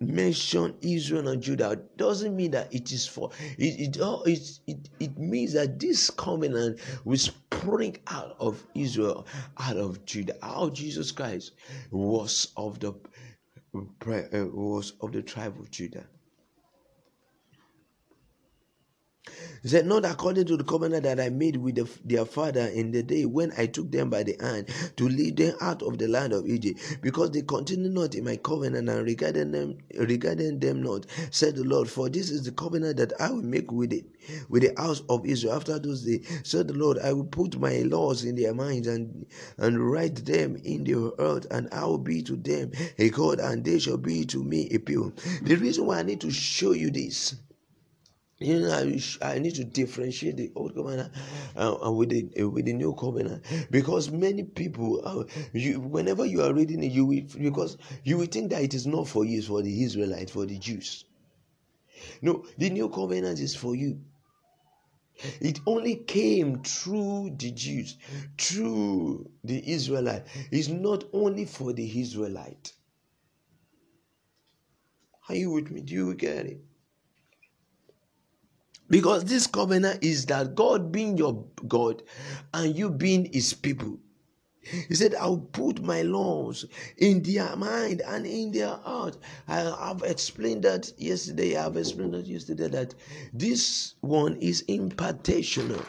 mention 0.00 0.74
Israel 0.82 1.28
and 1.28 1.42
Judah 1.42 1.80
doesn't 1.96 2.36
mean 2.36 2.50
that 2.52 2.72
it 2.74 2.92
is 2.92 3.06
for 3.06 3.30
it 3.58 3.96
it, 3.96 3.96
it, 4.26 4.60
it, 4.66 4.88
it 5.00 5.18
means 5.18 5.54
that 5.54 5.78
this 5.78 6.10
covenant 6.10 6.80
will 7.04 7.16
spring 7.16 7.96
out 8.08 8.36
of 8.38 8.64
Israel, 8.74 9.26
out 9.58 9.76
of 9.76 10.04
Judah. 10.04 10.36
How 10.42 10.70
Jesus 10.70 11.12
Christ 11.12 11.52
was 11.90 12.52
of 12.56 12.80
the 12.80 12.92
uh, 13.72 14.46
was 14.52 14.92
of 15.00 15.12
the 15.12 15.22
tribe 15.22 15.58
of 15.58 15.70
Judah. 15.70 16.06
He 19.62 19.68
said, 19.70 19.86
Not 19.86 20.04
according 20.04 20.46
to 20.46 20.56
the 20.56 20.62
covenant 20.64 21.02
that 21.02 21.18
I 21.18 21.28
made 21.30 21.56
with 21.56 21.74
the, 21.74 21.88
their 22.04 22.24
father 22.24 22.66
in 22.68 22.92
the 22.92 23.02
day 23.02 23.24
when 23.24 23.52
I 23.58 23.66
took 23.66 23.90
them 23.90 24.08
by 24.10 24.22
the 24.22 24.36
hand 24.40 24.68
to 24.96 25.08
lead 25.08 25.36
them 25.38 25.56
out 25.60 25.82
of 25.82 25.98
the 25.98 26.06
land 26.06 26.32
of 26.32 26.46
Egypt, 26.48 26.78
because 27.02 27.32
they 27.32 27.42
continued 27.42 27.92
not 27.92 28.14
in 28.14 28.24
my 28.24 28.36
covenant 28.36 28.88
and 28.88 29.04
regarded 29.04 29.52
them 29.52 29.78
regarding 29.98 30.60
them 30.60 30.82
not, 30.82 31.06
said 31.32 31.56
the 31.56 31.64
Lord. 31.64 31.88
For 31.90 32.08
this 32.08 32.30
is 32.30 32.44
the 32.44 32.52
covenant 32.52 32.98
that 32.98 33.12
I 33.20 33.30
will 33.32 33.42
make 33.42 33.72
with 33.72 33.92
it, 33.92 34.04
with 34.48 34.62
the 34.62 34.80
house 34.80 35.02
of 35.08 35.26
Israel 35.26 35.54
after 35.54 35.78
those 35.80 36.02
days, 36.02 36.26
said 36.44 36.68
the 36.68 36.74
Lord. 36.74 36.98
I 37.00 37.12
will 37.12 37.24
put 37.24 37.58
my 37.58 37.78
laws 37.80 38.24
in 38.24 38.36
their 38.36 38.54
minds 38.54 38.86
and 38.86 39.26
and 39.58 39.90
write 39.90 40.24
them 40.24 40.56
in 40.64 40.84
their 40.84 41.10
heart, 41.18 41.46
and 41.50 41.68
I 41.72 41.84
will 41.86 41.98
be 41.98 42.22
to 42.22 42.36
them 42.36 42.70
a 42.98 43.10
God, 43.10 43.40
and 43.40 43.64
they 43.64 43.80
shall 43.80 43.96
be 43.98 44.24
to 44.26 44.42
me 44.44 44.68
a 44.70 44.78
people. 44.78 45.12
The 45.42 45.56
reason 45.56 45.86
why 45.86 45.98
I 45.98 46.02
need 46.04 46.20
to 46.20 46.30
show 46.30 46.72
you 46.72 46.90
this 46.90 47.34
you 48.38 48.60
know, 48.60 48.98
I, 49.22 49.38
need 49.38 49.54
to 49.54 49.64
differentiate 49.64 50.36
the 50.36 50.52
old 50.54 50.74
covenant 50.74 51.10
uh, 51.56 51.90
with 51.90 52.10
the 52.10 52.28
uh, 52.38 52.48
with 52.50 52.66
the 52.66 52.74
new 52.74 52.94
covenant 52.94 53.42
because 53.70 54.10
many 54.10 54.42
people, 54.42 55.00
uh, 55.04 55.24
you 55.54 55.80
whenever 55.80 56.26
you 56.26 56.42
are 56.42 56.52
reading 56.52 56.82
it, 56.84 56.92
you 56.92 57.06
will, 57.06 57.22
because 57.38 57.78
you 58.04 58.18
will 58.18 58.26
think 58.26 58.50
that 58.50 58.62
it 58.62 58.74
is 58.74 58.86
not 58.86 59.08
for 59.08 59.24
you, 59.24 59.38
it's 59.38 59.46
for 59.46 59.62
the 59.62 59.82
Israelites, 59.82 60.32
for 60.32 60.44
the 60.44 60.58
Jews. 60.58 61.06
No, 62.20 62.44
the 62.58 62.68
new 62.68 62.90
covenant 62.90 63.40
is 63.40 63.56
for 63.56 63.74
you. 63.74 64.00
It 65.40 65.60
only 65.64 65.96
came 65.96 66.62
through 66.62 67.36
the 67.38 67.50
Jews, 67.52 67.96
through 68.36 69.30
the 69.44 69.72
Israelite. 69.72 70.26
It's 70.50 70.68
not 70.68 71.04
only 71.14 71.46
for 71.46 71.72
the 71.72 72.00
Israelite. 72.00 72.74
Are 75.30 75.34
you 75.34 75.52
with 75.52 75.70
me? 75.70 75.80
Do 75.80 75.94
you 75.94 76.14
get 76.14 76.44
it? 76.44 76.60
Because 78.88 79.24
this 79.24 79.46
covenant 79.46 80.04
is 80.04 80.26
that 80.26 80.54
God 80.54 80.92
being 80.92 81.16
your 81.16 81.44
God 81.66 82.02
and 82.54 82.76
you 82.76 82.90
being 82.90 83.32
his 83.32 83.52
people. 83.52 83.98
He 84.88 84.94
said, 84.96 85.14
I'll 85.14 85.38
put 85.38 85.82
my 85.82 86.02
laws 86.02 86.64
in 86.98 87.22
their 87.22 87.54
mind 87.54 88.02
and 88.02 88.26
in 88.26 88.50
their 88.50 88.74
heart. 88.76 89.16
I 89.46 89.58
have 89.60 90.02
explained 90.02 90.64
that 90.64 90.92
yesterday. 90.98 91.56
I 91.56 91.64
have 91.64 91.76
explained 91.76 92.14
that 92.14 92.26
yesterday 92.26 92.68
that 92.68 92.94
this 93.32 93.94
one 94.00 94.36
is 94.36 94.64
impartational. 94.64 95.84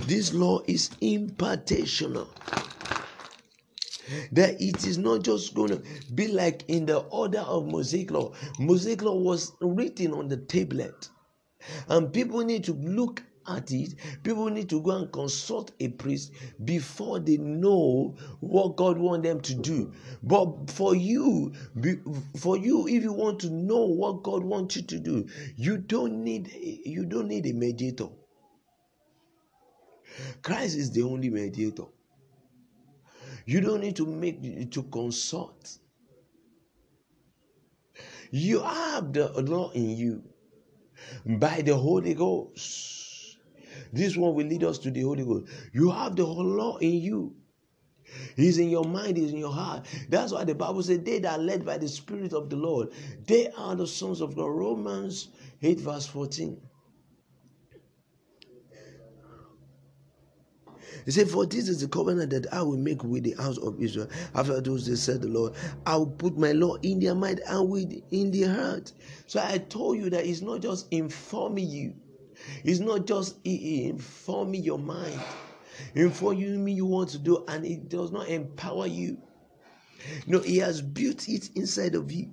This 0.00 0.34
law 0.34 0.60
is 0.66 0.90
impartational 1.00 2.28
that 4.32 4.60
it 4.60 4.86
is 4.86 4.98
not 4.98 5.22
just 5.22 5.54
going 5.54 5.70
to 5.70 5.82
be 6.14 6.28
like 6.28 6.64
in 6.68 6.86
the 6.86 6.98
order 6.98 7.40
of 7.40 7.66
Mosaic 7.66 8.10
law. 8.10 8.32
Mosaic 8.58 9.02
law 9.02 9.16
was 9.16 9.52
written 9.60 10.12
on 10.12 10.28
the 10.28 10.36
tablet, 10.36 11.08
and 11.88 12.12
people 12.12 12.40
need 12.40 12.64
to 12.64 12.72
look 12.74 13.22
at 13.48 13.70
it. 13.70 13.94
People 14.22 14.48
need 14.50 14.68
to 14.70 14.80
go 14.80 14.90
and 14.92 15.12
consult 15.12 15.72
a 15.80 15.88
priest 15.88 16.32
before 16.64 17.20
they 17.20 17.36
know 17.36 18.16
what 18.40 18.76
God 18.76 18.98
wants 18.98 19.28
them 19.28 19.40
to 19.42 19.54
do. 19.54 19.92
But 20.22 20.70
for 20.70 20.94
you, 20.94 21.52
for 22.38 22.56
you, 22.56 22.88
if 22.88 23.02
you 23.02 23.12
want 23.12 23.40
to 23.40 23.50
know 23.50 23.84
what 23.86 24.22
God 24.22 24.44
wants 24.44 24.76
you 24.76 24.82
to 24.82 24.98
do, 24.98 25.26
you 25.56 25.78
don't 25.78 26.24
need 26.24 26.50
you 26.52 27.04
don't 27.04 27.28
need 27.28 27.46
a 27.46 27.52
mediator. 27.52 28.08
Christ 30.42 30.76
is 30.76 30.90
the 30.92 31.02
only 31.02 31.30
mediator. 31.30 31.84
You 33.46 33.60
don't 33.60 33.80
need 33.80 33.96
to 33.96 34.06
make 34.06 34.70
to 34.72 34.82
consult. 34.82 35.78
You 38.32 38.60
have 38.60 39.12
the 39.12 39.28
law 39.40 39.70
in 39.70 39.96
you 39.96 40.22
by 41.24 41.62
the 41.62 41.76
Holy 41.76 42.14
Ghost. 42.14 43.38
This 43.92 44.16
one 44.16 44.34
will 44.34 44.46
lead 44.46 44.64
us 44.64 44.78
to 44.80 44.90
the 44.90 45.02
Holy 45.02 45.24
Ghost. 45.24 45.46
You 45.72 45.90
have 45.92 46.16
the 46.16 46.26
whole 46.26 46.44
law 46.44 46.76
in 46.78 46.94
you. 46.94 47.36
He's 48.34 48.58
in 48.58 48.68
your 48.68 48.84
mind, 48.84 49.16
he's 49.16 49.32
in 49.32 49.38
your 49.38 49.52
heart. 49.52 49.86
That's 50.08 50.32
why 50.32 50.44
the 50.44 50.54
Bible 50.54 50.82
says, 50.82 51.00
They 51.00 51.20
that 51.20 51.38
are 51.38 51.42
led 51.42 51.64
by 51.64 51.78
the 51.78 51.88
Spirit 51.88 52.32
of 52.32 52.50
the 52.50 52.56
Lord, 52.56 52.92
they 53.26 53.48
are 53.56 53.76
the 53.76 53.86
sons 53.86 54.20
of 54.20 54.34
God. 54.34 54.46
Romans 54.46 55.28
8, 55.62 55.80
verse 55.80 56.06
14. 56.06 56.60
He 61.06 61.12
said, 61.12 61.30
For 61.30 61.46
this 61.46 61.68
is 61.68 61.80
the 61.80 61.88
covenant 61.88 62.30
that 62.30 62.52
I 62.52 62.62
will 62.62 62.76
make 62.76 63.04
with 63.04 63.22
the 63.22 63.36
house 63.40 63.58
of 63.58 63.80
Israel. 63.80 64.08
After 64.34 64.60
those 64.60 64.86
days, 64.86 65.00
said 65.00 65.22
the 65.22 65.28
Lord, 65.28 65.54
I 65.86 65.96
will 65.96 66.08
put 66.08 66.36
my 66.36 66.50
law 66.50 66.74
in 66.82 66.98
their 66.98 67.14
mind 67.14 67.40
and 67.48 67.70
with 67.70 68.02
in 68.10 68.32
their 68.32 68.52
heart. 68.52 68.92
So 69.28 69.40
I 69.40 69.58
told 69.58 69.98
you 69.98 70.10
that 70.10 70.26
it's 70.26 70.42
not 70.42 70.60
just 70.60 70.88
informing 70.90 71.68
you, 71.70 71.94
it's 72.64 72.80
not 72.80 73.06
just 73.06 73.36
informing 73.44 74.64
your 74.64 74.80
mind, 74.80 75.20
informing 75.94 76.76
you 76.76 76.86
want 76.86 77.10
to 77.10 77.18
do, 77.18 77.44
and 77.46 77.64
it 77.64 77.88
does 77.88 78.10
not 78.10 78.28
empower 78.28 78.88
you. 78.88 79.16
No, 80.26 80.40
He 80.40 80.58
has 80.58 80.82
built 80.82 81.28
it 81.28 81.50
inside 81.54 81.94
of 81.94 82.10
you. 82.10 82.30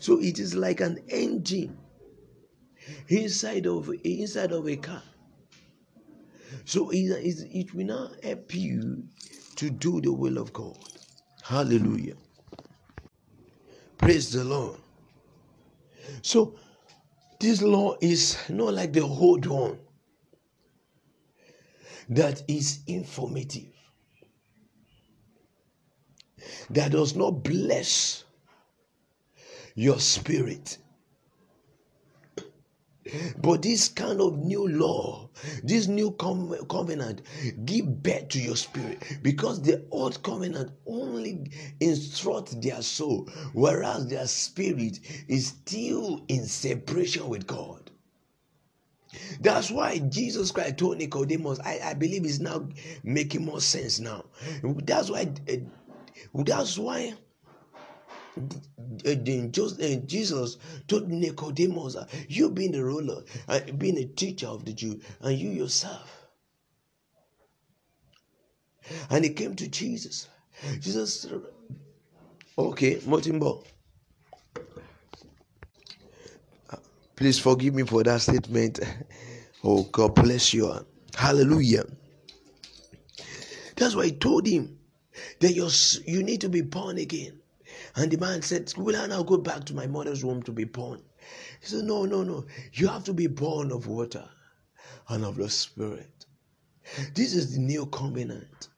So 0.00 0.18
it 0.20 0.38
is 0.38 0.54
like 0.54 0.80
an 0.80 1.04
engine 1.08 1.76
inside 3.08 3.66
of 3.66 3.90
inside 4.02 4.52
of 4.52 4.66
a 4.66 4.76
car. 4.76 5.02
So 6.64 6.90
it, 6.90 6.98
it 6.98 7.74
will 7.74 7.86
now 7.86 8.10
help 8.22 8.54
you 8.54 9.04
to 9.56 9.70
do 9.70 10.00
the 10.00 10.12
will 10.12 10.38
of 10.38 10.52
God. 10.52 10.76
Hallelujah. 11.42 12.16
Praise 13.98 14.32
the 14.32 14.44
Lord. 14.44 14.80
So 16.22 16.56
this 17.40 17.62
law 17.62 17.96
is 18.00 18.38
not 18.48 18.74
like 18.74 18.92
the 18.92 19.02
old 19.02 19.46
one 19.46 19.78
that 22.08 22.42
is 22.48 22.80
informative, 22.86 23.72
that 26.70 26.92
does 26.92 27.16
not 27.16 27.42
bless 27.42 28.24
your 29.74 29.98
spirit 29.98 30.78
but 33.38 33.62
this 33.62 33.88
kind 33.88 34.20
of 34.20 34.38
new 34.38 34.68
law, 34.68 35.28
this 35.62 35.86
new 35.86 36.12
com- 36.12 36.54
covenant, 36.68 37.22
give 37.64 38.02
birth 38.02 38.28
to 38.30 38.40
your 38.40 38.56
spirit 38.56 39.02
because 39.22 39.62
the 39.62 39.84
old 39.90 40.22
covenant 40.22 40.70
only 40.86 41.50
instructs 41.80 42.54
their 42.56 42.82
soul, 42.82 43.28
whereas 43.52 44.06
their 44.08 44.26
spirit 44.26 45.00
is 45.28 45.48
still 45.48 46.24
in 46.28 46.44
separation 46.44 47.28
with 47.28 47.46
God. 47.46 47.90
That's 49.40 49.70
why 49.70 49.98
Jesus 49.98 50.50
Christ 50.50 50.78
told 50.78 50.98
Nicodemus, 50.98 51.60
I, 51.60 51.80
I 51.84 51.94
believe 51.94 52.24
it's 52.24 52.40
now 52.40 52.68
making 53.02 53.44
more 53.44 53.60
sense 53.60 54.00
now. 54.00 54.24
That's 54.62 55.10
why 55.10 55.32
uh, 55.48 55.56
that's 56.34 56.78
why 56.78 57.14
Jesus 60.06 60.56
told 60.88 61.08
Nicodemus, 61.08 61.96
You 62.28 62.50
being 62.50 62.72
the 62.72 62.84
ruler, 62.84 63.22
uh, 63.48 63.60
being 63.78 63.98
a 63.98 64.04
teacher 64.06 64.48
of 64.48 64.64
the 64.64 64.72
Jew, 64.72 65.00
and 65.20 65.38
you 65.38 65.50
yourself. 65.50 66.26
And 69.10 69.24
he 69.24 69.30
came 69.30 69.56
to 69.56 69.68
Jesus. 69.68 70.28
Jesus, 70.80 71.26
okay, 72.58 72.96
Motimbo. 72.96 73.64
Please 77.16 77.38
forgive 77.38 77.74
me 77.74 77.84
for 77.84 78.02
that 78.02 78.20
statement. 78.20 78.80
Oh, 79.66 79.84
God 79.84 80.14
bless 80.14 80.52
you. 80.52 80.70
Hallelujah. 81.14 81.84
That's 83.76 83.96
why 83.96 84.04
he 84.06 84.12
told 84.12 84.46
him 84.46 84.78
that 85.40 85.52
you 85.54 85.70
you 86.06 86.22
need 86.22 86.42
to 86.42 86.50
be 86.50 86.60
born 86.60 86.98
again. 86.98 87.40
And 87.96 88.10
the 88.10 88.18
man 88.18 88.42
said, 88.42 88.72
Will 88.76 88.96
I 88.96 89.06
now 89.06 89.22
go 89.22 89.36
back 89.36 89.64
to 89.66 89.74
my 89.74 89.86
mother's 89.86 90.24
womb 90.24 90.42
to 90.44 90.52
be 90.52 90.64
born? 90.64 91.02
He 91.60 91.66
said, 91.66 91.84
No, 91.84 92.04
no, 92.04 92.22
no. 92.22 92.44
You 92.72 92.88
have 92.88 93.04
to 93.04 93.12
be 93.12 93.26
born 93.28 93.70
of 93.70 93.86
water 93.86 94.28
and 95.08 95.24
of 95.24 95.36
the 95.36 95.48
Spirit. 95.48 96.26
This 97.14 97.34
is 97.34 97.54
the 97.54 97.60
new 97.60 97.86
covenant. 97.86 98.68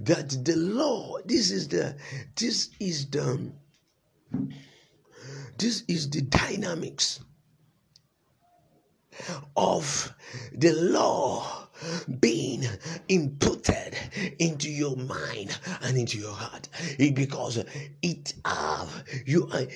That 0.00 0.44
the 0.44 0.56
law, 0.56 1.18
this 1.24 1.50
is 1.50 1.68
the 1.68 1.96
this 2.36 2.70
is 2.80 3.10
the 3.10 3.52
this 5.58 5.82
is 5.88 6.08
the 6.10 6.22
dynamics 6.22 7.20
of 9.56 10.14
the 10.52 10.72
law 10.72 11.68
being 12.20 12.62
inputted 13.08 13.94
into 14.38 14.70
your 14.70 14.96
mind 14.96 15.58
and 15.82 15.96
into 15.96 16.18
your 16.18 16.32
heart. 16.32 16.68
It, 16.98 17.14
because 17.14 17.64
it 18.02 18.34
have 18.44 19.04
you 19.26 19.48
are 19.52 19.66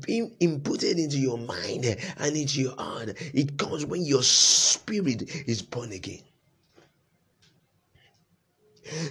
being 0.00 0.34
inputted 0.40 0.98
into 0.98 1.18
your 1.18 1.38
mind 1.38 1.96
and 2.18 2.36
into 2.36 2.60
your 2.60 2.76
heart. 2.76 3.14
It 3.34 3.58
comes 3.58 3.84
when 3.84 4.02
your 4.04 4.22
spirit 4.22 5.22
is 5.48 5.62
born 5.62 5.92
again 5.92 6.22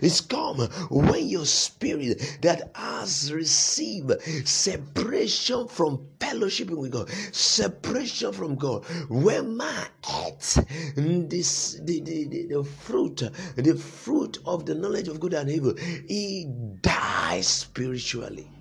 It's 0.01 0.21
come 0.21 0.59
when 0.89 1.27
your 1.27 1.45
spirit 1.45 2.39
that 2.41 2.71
has 2.75 3.33
received 3.33 4.11
separation 4.47 5.67
from 5.67 6.07
fellowshipping 6.19 6.77
with 6.77 6.91
God, 6.91 7.09
separation 7.31 8.31
from 8.33 8.55
God. 8.55 8.85
When 9.09 9.57
man 9.57 9.87
eats 10.25 10.55
this 10.95 11.79
the, 11.83 12.01
the, 12.01 12.27
the, 12.27 12.47
the 12.47 12.63
fruit, 12.63 13.23
the 13.55 13.75
fruit 13.75 14.37
of 14.45 14.65
the 14.65 14.75
knowledge 14.75 15.07
of 15.07 15.19
good 15.19 15.33
and 15.33 15.49
evil, 15.49 15.75
he 16.07 16.47
dies 16.81 17.47
spiritually. 17.47 18.51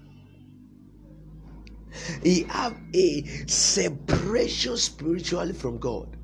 He 2.22 2.42
have 2.44 2.78
a 2.94 3.24
separation 3.46 4.76
spiritually 4.76 5.52
from 5.54 5.78
God. 5.78 6.16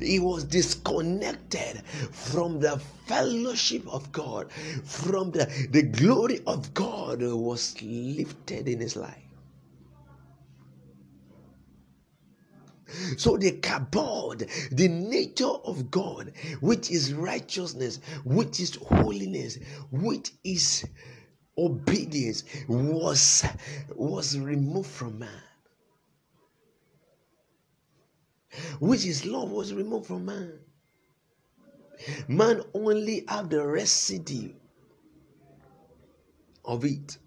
He 0.00 0.18
was 0.18 0.44
disconnected 0.44 1.82
from 2.12 2.60
the 2.60 2.78
fellowship 3.06 3.86
of 3.88 4.10
God, 4.12 4.50
from 4.84 5.30
the, 5.32 5.46
the 5.70 5.82
glory 5.82 6.40
of 6.46 6.74
God 6.74 7.22
was 7.22 7.80
lifted 7.82 8.68
in 8.68 8.80
his 8.80 8.96
life. 8.96 9.22
So 13.18 13.36
the 13.36 13.52
kabod, 13.52 14.48
the 14.70 14.88
nature 14.88 15.44
of 15.44 15.90
God, 15.90 16.32
which 16.60 16.90
is 16.90 17.12
righteousness, 17.12 18.00
which 18.24 18.60
is 18.60 18.76
holiness, 18.76 19.58
which 19.90 20.32
is 20.42 20.84
obedience, 21.56 22.44
was, 22.66 23.44
was 23.94 24.38
removed 24.38 24.88
from 24.88 25.18
man. 25.18 25.42
Which 28.80 29.04
is 29.04 29.24
love 29.24 29.50
was 29.50 29.74
removed 29.74 30.06
from 30.06 30.24
man. 30.24 30.58
Man 32.28 32.62
only 32.74 33.24
have 33.28 33.50
the 33.50 33.66
residue 33.66 34.52
of 36.64 36.84
it. 36.84 37.18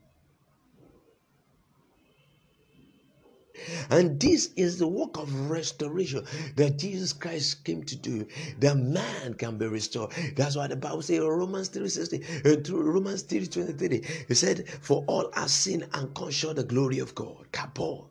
And 3.90 4.20
this 4.20 4.52
is 4.56 4.80
the 4.80 4.88
work 4.88 5.18
of 5.18 5.50
restoration 5.50 6.26
that 6.56 6.80
Jesus 6.80 7.14
Christ 7.14 7.64
came 7.64 7.84
to 7.84 7.96
do. 7.96 8.26
That 8.60 8.78
man 8.78 9.36
can 9.36 9.58
be 9.58 9.68
restored. 9.68 10.12
That's 10.36 10.56
why 10.56 10.68
the 10.68 10.76
Bible 10.76 11.02
says 11.02 11.20
Romans 11.20 11.70
3:16 11.70 12.46
and 12.46 12.66
through 12.66 12.82
Romans 12.82 13.24
3:23, 13.24 14.28
he 14.28 14.34
said, 14.34 14.68
For 14.82 15.04
all 15.08 15.30
are 15.34 15.48
sin 15.48 15.88
and 15.94 16.14
come 16.16 16.32
short 16.32 16.56
the 16.56 16.64
glory 16.64 17.00
of 17.00 17.14
God. 17.14 17.48
Kabod. 17.52 18.11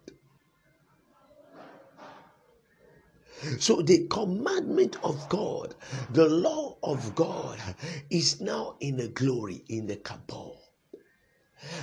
So 3.59 3.83
the 3.83 4.07
commandment 4.09 4.97
of 5.03 5.29
God, 5.29 5.75
the 6.13 6.29
law 6.29 6.77
of 6.83 7.15
God, 7.15 7.59
is 8.11 8.41
now 8.41 8.77
in 8.81 8.97
the 8.97 9.09
glory 9.09 9.65
in 9.69 9.87
the 9.87 9.97
kabod. 9.97 10.59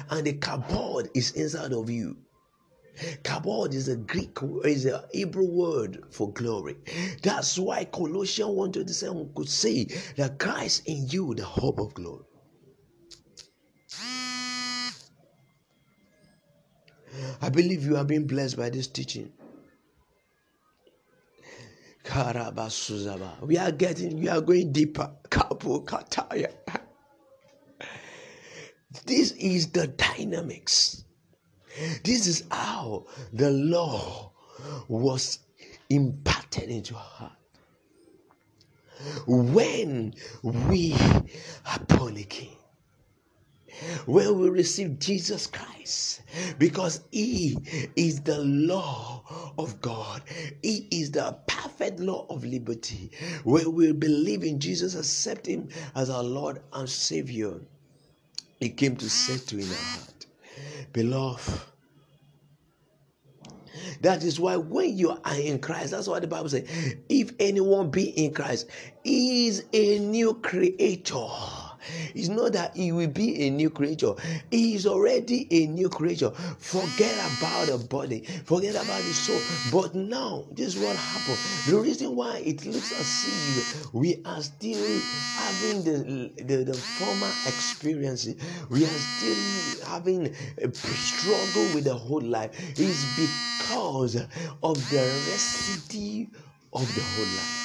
And 0.10 0.28
the 0.28 0.34
kabod 0.34 1.10
is 1.16 1.32
inside 1.32 1.74
of 1.74 1.90
you. 1.90 2.18
Kabod 3.24 3.74
is 3.74 3.88
a 3.90 3.96
Greek, 3.96 4.38
is 4.66 4.86
a 4.86 5.08
Hebrew 5.14 5.46
word 5.46 6.04
for 6.12 6.32
glory. 6.32 6.78
That's 7.22 7.58
why 7.60 7.86
Colossians 7.86 8.52
1:27 8.52 9.36
could 9.36 9.50
say 9.50 9.86
that 10.16 10.40
Christ 10.40 10.84
in 10.86 11.08
you, 11.10 11.36
the 11.36 11.46
hope 11.46 11.80
of 11.80 11.94
glory. 11.94 12.26
I 17.42 17.50
believe 17.50 17.84
you 17.86 17.96
have 17.96 18.08
been 18.08 18.28
blessed 18.28 18.58
by 18.58 18.70
this 18.70 18.88
teaching. 18.88 19.32
We 23.42 23.58
are 23.58 23.72
getting, 23.72 24.20
we 24.20 24.30
are 24.30 24.42
going 24.42 24.72
deeper. 24.72 25.12
Kapu 25.30 25.86
Kataya. 25.86 26.52
This 29.06 29.32
is 29.34 29.68
the 29.72 29.88
dynamics. 29.88 31.04
This 32.04 32.28
is 32.28 32.44
how 32.50 33.06
the 33.34 33.52
law 33.52 34.32
was 34.88 35.40
imparted 35.90 36.70
into 36.70 36.96
our 36.96 37.02
heart. 37.02 37.32
When 39.28 40.14
we 40.44 40.96
are 41.66 41.80
born 41.88 42.18
again 42.18 42.57
when 44.06 44.40
we 44.40 44.50
receive 44.50 45.00
Jesus 45.00 45.48
Christ 45.48 46.22
because 46.58 47.02
He 47.12 47.58
is 47.96 48.22
the 48.22 48.40
law 48.40 49.24
of 49.58 49.80
God, 49.82 50.22
He 50.62 50.88
is 50.92 51.12
the 51.12 51.38
perfect 51.48 52.00
law 52.00 52.26
of 52.30 52.44
liberty. 52.44 53.12
where 53.44 53.70
we 53.70 53.92
believe 53.92 54.44
in 54.44 54.60
Jesus, 54.60 54.96
accept 54.96 55.46
Him 55.48 55.70
as 55.96 56.10
our 56.10 56.24
Lord 56.24 56.62
and 56.74 56.90
Savior, 56.90 57.60
He 58.60 58.70
came 58.70 58.96
to 58.98 59.10
settle 59.10 59.60
in 59.60 59.70
our 59.70 59.76
heart. 59.76 60.26
Beloved, 60.94 61.62
that 64.02 64.24
is 64.24 64.40
why 64.40 64.58
when 64.58 64.98
you 64.98 65.12
are 65.12 65.36
in 65.36 65.60
Christ, 65.60 65.92
that's 65.92 66.08
what 66.08 66.22
the 66.22 66.28
Bible 66.28 66.50
says. 66.50 66.68
If 67.10 67.34
anyone 67.40 67.90
be 67.90 68.10
in 68.10 68.34
Christ, 68.34 68.70
he 69.04 69.48
is 69.48 69.66
a 69.74 70.00
new 70.00 70.36
creator. 70.36 71.28
It's 72.16 72.28
not 72.30 72.54
that 72.54 72.76
he 72.76 72.92
will 72.92 73.08
be 73.08 73.48
a 73.48 73.50
new 73.50 73.70
creature. 73.70 74.14
He 74.52 74.76
is 74.76 74.86
already 74.86 75.48
a 75.52 75.68
new 75.68 75.90
creature. 75.90 76.32
Forget 76.32 77.14
about 77.38 77.68
the 77.68 77.78
body. 77.78 78.22
Forget 78.46 78.76
about 78.76 79.02
the 79.04 79.14
soul. 79.14 79.40
But 79.72 79.96
now, 79.96 80.46
this 80.52 80.76
is 80.76 80.82
what 80.82 80.96
happened. 80.96 81.38
The 81.68 81.78
reason 81.78 82.16
why 82.16 82.38
it 82.40 82.66
looks 82.66 82.92
as 82.92 83.26
if 83.28 83.94
we 83.94 84.22
are 84.26 84.42
still 84.42 85.00
having 85.36 85.84
the, 85.84 86.32
the, 86.44 86.64
the 86.64 86.74
former 86.74 87.32
experiences. 87.46 88.36
We 88.70 88.84
are 88.86 88.88
still 88.88 89.88
having 89.88 90.28
a 90.58 90.72
struggle 90.74 91.76
with 91.76 91.86
the 91.86 91.94
whole 91.96 92.22
life. 92.22 92.52
Is 92.80 93.06
because 93.18 94.16
of 94.64 94.90
the 94.90 95.04
residue 95.30 96.28
of 96.74 96.88
the 96.96 97.02
whole 97.02 97.26
life. 97.26 97.58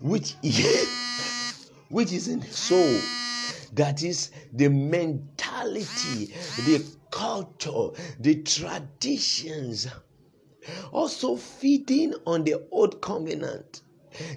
Which 0.00 0.34
which 1.90 2.12
is 2.12 2.28
in 2.28 2.40
the 2.40 2.46
soul. 2.46 3.00
That 3.74 4.02
is 4.02 4.30
the 4.52 4.68
mentality, 4.68 6.34
the 6.66 6.84
culture, 7.10 7.90
the 8.18 8.42
traditions. 8.42 9.86
Also 10.92 11.36
feeding 11.36 12.14
on 12.26 12.44
the 12.44 12.62
old 12.70 13.00
covenant 13.00 13.82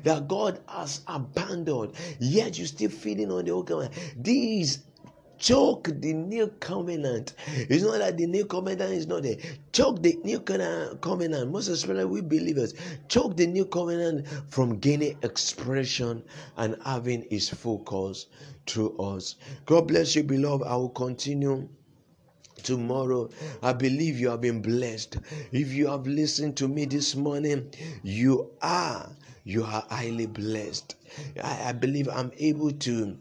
that 0.04 0.28
God 0.28 0.60
has 0.68 1.02
abandoned, 1.08 1.94
yet 2.20 2.60
you 2.60 2.66
still 2.66 2.90
feeding 2.90 3.32
on 3.32 3.46
the 3.46 3.52
old 3.52 3.68
covenant. 3.68 3.94
These 4.18 4.80
choke 5.44 5.90
the 6.00 6.14
new 6.14 6.48
covenant. 6.62 7.34
It's 7.48 7.84
not 7.84 7.98
that 7.98 8.18
the 8.18 8.28
new 8.28 8.46
covenant 8.46 8.94
is 8.94 9.08
not 9.08 9.24
there. 9.24 9.36
Choke 9.74 10.02
the 10.02 10.18
new 10.24 10.40
covenant, 10.40 11.52
most 11.52 11.68
especially 11.68 12.06
we 12.06 12.22
believers, 12.22 12.74
choke 13.10 13.36
the 13.36 13.46
new 13.46 13.66
covenant 13.66 14.26
from 14.48 14.80
gaining 14.80 15.18
expression 15.22 16.24
and 16.56 16.78
having 16.86 17.28
its 17.30 17.50
focus 17.50 18.28
through 18.66 18.98
us. 18.98 19.36
God 19.66 19.90
bless 19.90 20.16
you, 20.16 20.24
beloved. 20.24 20.66
I 20.66 20.78
will 20.78 20.90
continue 20.90 21.68
tomorrow. 22.64 23.30
I 23.62 23.74
believe 23.74 24.18
you 24.18 24.30
have 24.30 24.40
been 24.40 24.62
blessed. 24.62 25.18
If 25.52 25.74
you 25.74 25.88
have 25.88 26.08
listened 26.08 26.56
to 26.58 26.70
me 26.70 26.86
this 26.86 27.16
morning, 27.18 27.70
you 28.02 28.52
are 28.62 29.12
you 29.44 29.66
are 29.66 29.84
highly 29.90 30.26
blessed. 30.26 30.96
I, 31.44 31.70
I 31.70 31.72
believe 31.74 32.08
I'm 32.08 32.32
able 32.38 32.72
to 32.72 33.18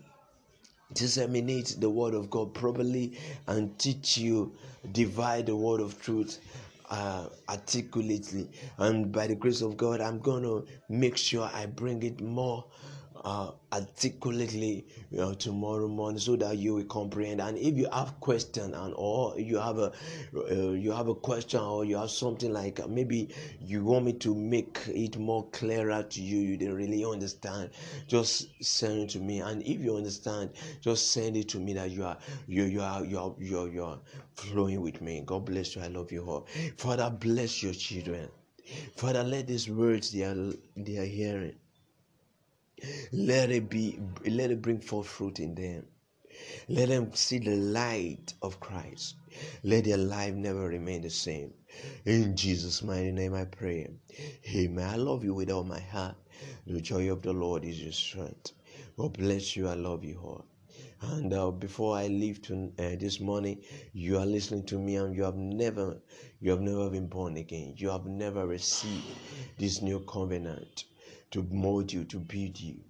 disseminate 0.95 1.77
the 1.79 1.91
word 1.91 2.15
of 2.15 2.31
God 2.31 2.55
properly 2.55 3.19
and 3.47 3.79
teach 3.79 4.19
you, 4.19 4.55
divide 4.93 5.47
the 5.47 5.57
word 5.57 5.81
of 5.81 6.01
truth 6.03 6.41
uh, 6.91 7.29
articulately. 7.49 8.49
And 8.79 9.11
by 9.13 9.27
the 9.27 9.35
grace 9.35 9.63
of 9.63 9.77
God, 9.77 10.01
I'm 10.01 10.19
to 10.43 10.67
make 10.89 11.17
sure 11.17 11.51
I 11.53 11.67
bring 11.67 12.03
it 12.03 12.21
more 12.21 12.65
uh, 13.25 13.53
articulately 13.73 14.85
tomorrow 15.39 15.89
morning 15.89 16.19
so 16.19 16.37
that 16.37 16.59
you 16.59 16.75
will 16.75 16.85
comprehend. 16.85 17.41
And 17.41 17.57
if 17.59 17.77
you 17.77 17.89
have 17.93 18.19
question 18.21 18.75
and 18.75 18.95
or 18.97 19.39
you 19.39 19.59
have 19.59 19.79
a 19.79 19.93
uh, 20.35 20.73
you 20.73 20.93
have 20.93 21.09
a 21.09 21.15
question 21.15 21.61
or 21.61 21.85
you 21.85 21.97
have 21.97 22.11
something 22.11 22.53
like 22.53 22.87
maybe 22.89 23.29
you 23.61 23.85
want 23.85 24.05
me 24.05 24.13
to 24.15 24.35
make 24.35 24.81
it 24.89 25.19
more 25.19 25.47
clearer 25.51 26.03
to 26.03 26.23
you 26.23 26.39
you 26.39 26.57
didn't 26.57 26.75
really 26.75 27.05
understand 27.05 27.71
just 28.09 28.49
send 28.65 29.03
it 29.03 29.11
to 29.11 29.19
me. 29.21 29.41
And 29.41 29.63
if 29.63 29.81
you 29.81 29.97
understand 29.97 30.51
just 30.81 31.13
send 31.13 31.37
it 31.37 31.49
to 31.51 31.59
me 31.59 31.75
that 31.75 31.91
you 31.91 32.05
are 32.05 32.19
you 32.47 32.65
you 32.65 32.81
are 32.81 33.05
you 33.05 33.19
are 33.19 33.35
you 33.39 33.59
are, 33.59 33.69
you 33.69 33.85
are 33.85 33.99
flowing 34.35 34.81
with 34.81 35.01
me. 35.01 35.23
God 35.25 35.45
bless 35.45 35.77
you. 35.77 35.83
I 35.83 35.89
love 35.89 36.11
you 36.13 36.25
all. 36.25 36.47
Father 36.77 37.11
bless 37.11 37.63
your 37.63 37.75
children. 37.75 38.29
Father 38.97 39.23
let 39.23 39.47
these 39.49 39.69
words 39.69 40.13
they 40.13 40.23
are 40.23 40.53
they 40.77 40.97
are 40.97 41.05
hearing 41.05 41.55
let 43.13 43.51
it 43.51 43.69
be, 43.69 43.99
let 44.27 44.51
it 44.51 44.63
bring 44.63 44.81
forth 44.81 45.07
fruit 45.07 45.41
in 45.41 45.55
them. 45.55 45.87
Let 46.69 46.89
them 46.89 47.13
see 47.15 47.39
the 47.39 47.57
light 47.57 48.35
of 48.43 48.59
Christ. 48.61 49.17
Let 49.63 49.85
their 49.85 49.97
life 49.99 50.35
never 50.35 50.69
remain 50.69 51.03
the 51.03 51.11
same. 51.11 51.53
In 52.05 52.37
Jesus' 52.37 52.83
mighty 52.83 53.13
name 53.13 53.35
I 53.35 53.45
pray. 53.45 53.91
Amen. 54.55 54.89
I 54.89 54.97
love 54.97 55.25
you 55.25 55.35
with 55.35 55.51
all 55.51 55.65
my 55.65 55.81
heart. 55.81 56.17
The 56.67 56.81
joy 56.81 57.11
of 57.13 57.23
the 57.23 57.33
Lord 57.33 57.65
is 57.65 57.83
your 57.83 57.93
strength. 57.93 58.53
God 58.97 59.13
bless 59.19 59.57
you. 59.57 59.69
I 59.69 59.75
love 59.75 60.05
you 60.05 60.19
all. 60.23 60.47
And 61.03 61.33
uh, 61.33 61.51
before 61.51 61.97
I 61.97 62.07
leave 62.07 62.43
to, 62.43 62.73
uh, 62.79 62.97
this 62.99 63.21
morning, 63.21 63.63
you 63.93 64.19
are 64.19 64.27
listening 64.27 64.65
to 64.67 64.79
me, 64.79 64.97
and 64.97 65.15
you 65.15 65.25
have 65.25 65.37
never, 65.37 66.01
you 66.41 66.51
have 66.51 66.61
never 66.61 66.89
been 66.91 67.09
born 67.09 67.37
again. 67.37 67.75
You 67.77 67.91
have 67.91 68.07
never 68.07 68.47
received 68.47 69.05
this 69.59 69.83
new 69.83 70.01
covenant 70.01 70.85
to 71.33 71.43
mold 71.51 71.93
you, 71.93 72.05
to 72.05 72.19
build 72.19 72.61
you. 72.61 72.81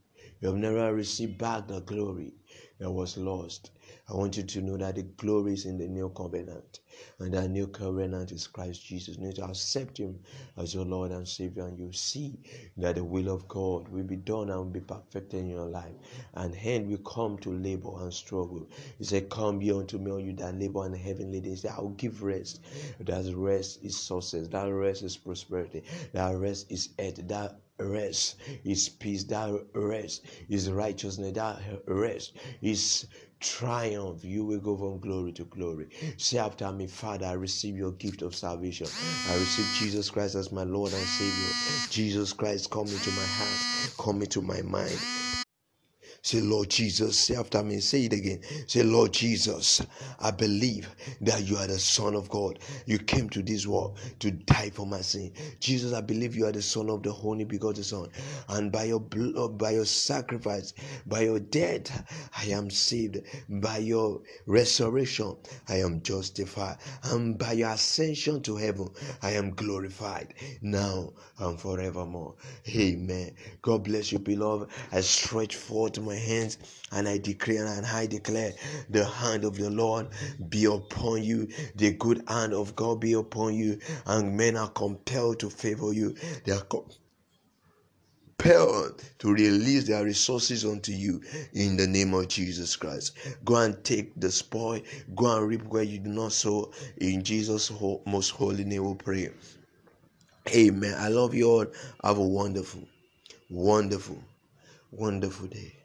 You 0.41 0.49
have 0.49 0.59
never 0.59 0.93
received 0.93 1.39
back 1.39 1.69
the 1.69 1.81
glory 1.81 2.35
that 2.79 2.91
was 2.91 3.17
lost. 3.17 3.71
I 4.09 4.15
want 4.15 4.37
you 4.37 4.43
to 4.43 4.61
know 4.61 4.77
that 4.77 4.97
the 4.97 5.05
glory 5.05 5.55
is 5.55 5.67
in 5.67 5.79
the 5.79 5.87
new 5.87 6.09
covenant. 6.09 6.81
And 7.21 7.33
that 7.35 7.49
new 7.49 7.69
covenant 7.69 8.33
is 8.33 8.49
Christ 8.49 8.85
Jesus. 8.85 9.17
You 9.17 9.27
need 9.27 9.37
to 9.37 9.45
accept 9.45 9.99
Him 9.99 10.19
as 10.57 10.75
your 10.75 10.85
Lord 10.85 11.13
and 11.13 11.27
Savior, 11.29 11.67
and 11.67 11.79
you 11.79 11.93
see 11.93 12.41
that 12.77 12.97
the 12.97 13.05
will 13.05 13.29
of 13.29 13.47
God 13.47 13.89
will 13.89 14.03
be 14.03 14.17
done 14.17 14.51
and 14.51 14.59
will 14.59 14.65
be 14.65 14.81
perfected 14.81 15.41
in 15.41 15.51
your 15.51 15.67
life. 15.67 15.95
And 16.35 16.53
hence 16.55 16.89
we 16.89 16.99
come 17.07 17.39
to 17.39 17.51
labor 17.53 18.03
and 18.03 18.13
struggle. 18.13 18.67
He 18.99 19.05
said, 19.05 19.31
Come 19.31 19.61
be 19.61 19.71
unto 19.71 19.99
me, 19.99 20.11
all 20.11 20.21
you 20.21 20.33
that 20.35 20.59
labor 20.59 20.85
and 20.85 20.97
heaven 20.97 21.31
laden. 21.31 21.51
He 21.51 21.57
said, 21.57 21.71
I'll 21.77 21.91
give 21.91 22.23
rest. 22.23 22.61
That 22.99 23.33
rest 23.37 23.79
is 23.85 23.97
success. 23.97 24.49
That 24.49 24.65
rest 24.73 25.05
is 25.05 25.17
prosperity. 25.17 25.85
That 26.13 26.37
rest 26.37 26.71
is 26.71 26.89
earth. 26.99 27.27
That 27.29 27.61
rest 27.85 28.37
is 28.65 28.89
peace. 28.89 29.25
That 29.25 29.65
rest 29.75 30.25
is 30.49 30.71
righteousness. 30.71 31.33
That 31.35 31.61
rest 31.87 32.33
is 32.61 33.07
triumph. 33.41 34.25
You 34.25 34.45
will 34.45 34.61
go 34.61 34.77
from 34.77 35.01
glory 35.01 35.33
to 35.33 35.45
glory. 35.45 35.89
Say 36.17 36.39
after 36.39 36.71
me, 36.73 36.87
Father, 36.87 37.27
I 37.27 37.33
receive 37.33 37.77
your 37.77 37.93
gift 37.93 38.23
of 38.23 38.35
salvation. 38.35 38.87
I 39.31 39.35
receive 39.35 39.67
Jesus 39.79 40.11
Christ 40.11 40.35
as 40.35 40.53
my 40.53 40.65
Lord 40.65 40.93
and 40.93 41.07
Savior. 41.07 41.89
Jesus 41.91 42.33
Christ, 42.33 42.71
come 42.71 42.87
into 42.87 43.11
my 43.11 43.25
heart, 43.25 43.95
come 43.99 44.23
into 44.23 44.41
my 44.41 44.63
mind. 44.63 44.99
Say, 46.23 46.41
Lord 46.41 46.71
Jesus, 46.71 47.19
say 47.19 47.37
after 47.37 47.63
me, 47.65 47.81
say 47.81 48.05
it 48.07 48.13
again. 48.13 48.41
Say, 48.69 48.83
Lord 48.85 49.13
Jesus, 49.13 49.83
I 50.21 50.31
believe 50.31 50.89
that 51.23 51.45
you 51.45 51.57
are 51.57 51.67
the 51.67 51.79
Son 51.79 52.15
of 52.15 52.29
God. 52.31 52.61
You 52.87 52.99
came 52.99 53.29
to 53.31 53.43
this 53.43 53.67
world 53.67 53.99
to 54.21 54.31
die 54.33 54.71
for 54.71 54.87
my 54.87 55.01
sin. 55.03 55.33
Jesus, 55.61 55.93
I 55.93 56.01
believe 56.01 56.37
you 56.37 56.47
are 56.47 56.53
the 56.53 56.63
Son 56.63 56.91
of 56.91 57.03
the 57.03 57.13
Holy 57.13 57.45
Begotten 57.45 57.85
Son. 57.85 58.09
And 58.49 58.73
by 58.73 58.85
your 58.85 59.01
blood, 59.01 59.37
uh, 59.37 59.49
by 59.49 59.73
your 59.73 59.85
sacrifice, 59.87 60.75
by 61.07 61.23
your 61.23 61.41
death, 61.41 62.05
I 62.39 62.47
am 62.47 62.71
saved. 62.71 63.19
By 63.49 63.79
your 63.79 64.23
resurrection, 64.47 65.37
I 65.69 65.77
am 65.77 66.03
justified. 66.03 66.79
And 67.05 67.39
by 67.39 67.53
your 67.53 67.71
ascension 67.71 68.43
to 68.43 68.57
heaven, 68.57 68.91
I 69.23 69.33
am 69.33 69.51
glorified 69.55 70.35
now 70.63 71.13
and 71.39 71.59
forevermore. 71.61 72.35
Amen. 72.69 73.33
God 73.63 73.85
bless 73.85 74.13
you, 74.13 74.19
beloved. 74.19 74.71
I 74.93 75.01
stretch 75.01 75.57
forth 75.57 75.99
my 76.01 76.12
my 76.13 76.19
hands 76.19 76.59
and 76.93 77.09
I 77.09 77.17
declare 77.17 77.65
and 77.67 77.87
I 77.87 78.07
declare 78.07 78.53
the 78.91 79.05
hand 79.05 79.45
of 79.45 79.57
the 79.57 79.71
Lord 79.71 80.09
be 80.51 80.67
upon 80.67 81.23
you, 81.23 81.49
the 81.75 81.93
good 81.93 82.23
hand 82.29 82.53
of 82.53 82.77
God 82.77 83.01
be 83.01 83.15
upon 83.15 83.55
you, 83.55 83.79
and 84.07 84.37
men 84.37 84.57
are 84.59 84.69
compelled 84.69 85.41
to 85.41 85.49
favor 85.49 85.93
you. 85.95 86.15
They 86.45 86.53
are 86.53 86.67
compelled 88.39 89.03
to 89.21 89.33
release 89.33 89.87
their 89.87 90.05
resources 90.05 90.67
unto 90.67 90.93
you 90.93 91.23
in 91.55 91.79
the 91.79 91.87
name 91.87 92.13
of 92.13 92.29
Jesus 92.29 92.77
Christ. 92.77 93.17
Go 93.45 93.57
and 93.57 93.83
take 93.85 94.13
the 94.21 94.31
spoil, 94.31 94.81
go 95.15 95.39
and 95.39 95.49
reap 95.49 95.63
where 95.65 95.83
you 95.83 95.99
do 95.99 96.11
not 96.11 96.33
sow. 96.33 96.73
In 96.99 97.23
Jesus' 97.23 97.73
most 98.05 98.31
holy 98.31 98.65
name, 98.65 98.85
we 98.87 98.95
pray. 98.97 99.31
Amen. 100.55 100.95
I 100.99 101.09
love 101.09 101.35
you 101.35 101.49
all. 101.49 101.67
Have 102.05 102.19
a 102.19 102.23
wonderful, 102.23 102.83
wonderful, 103.49 104.23
wonderful 104.91 105.47
day. 105.47 105.82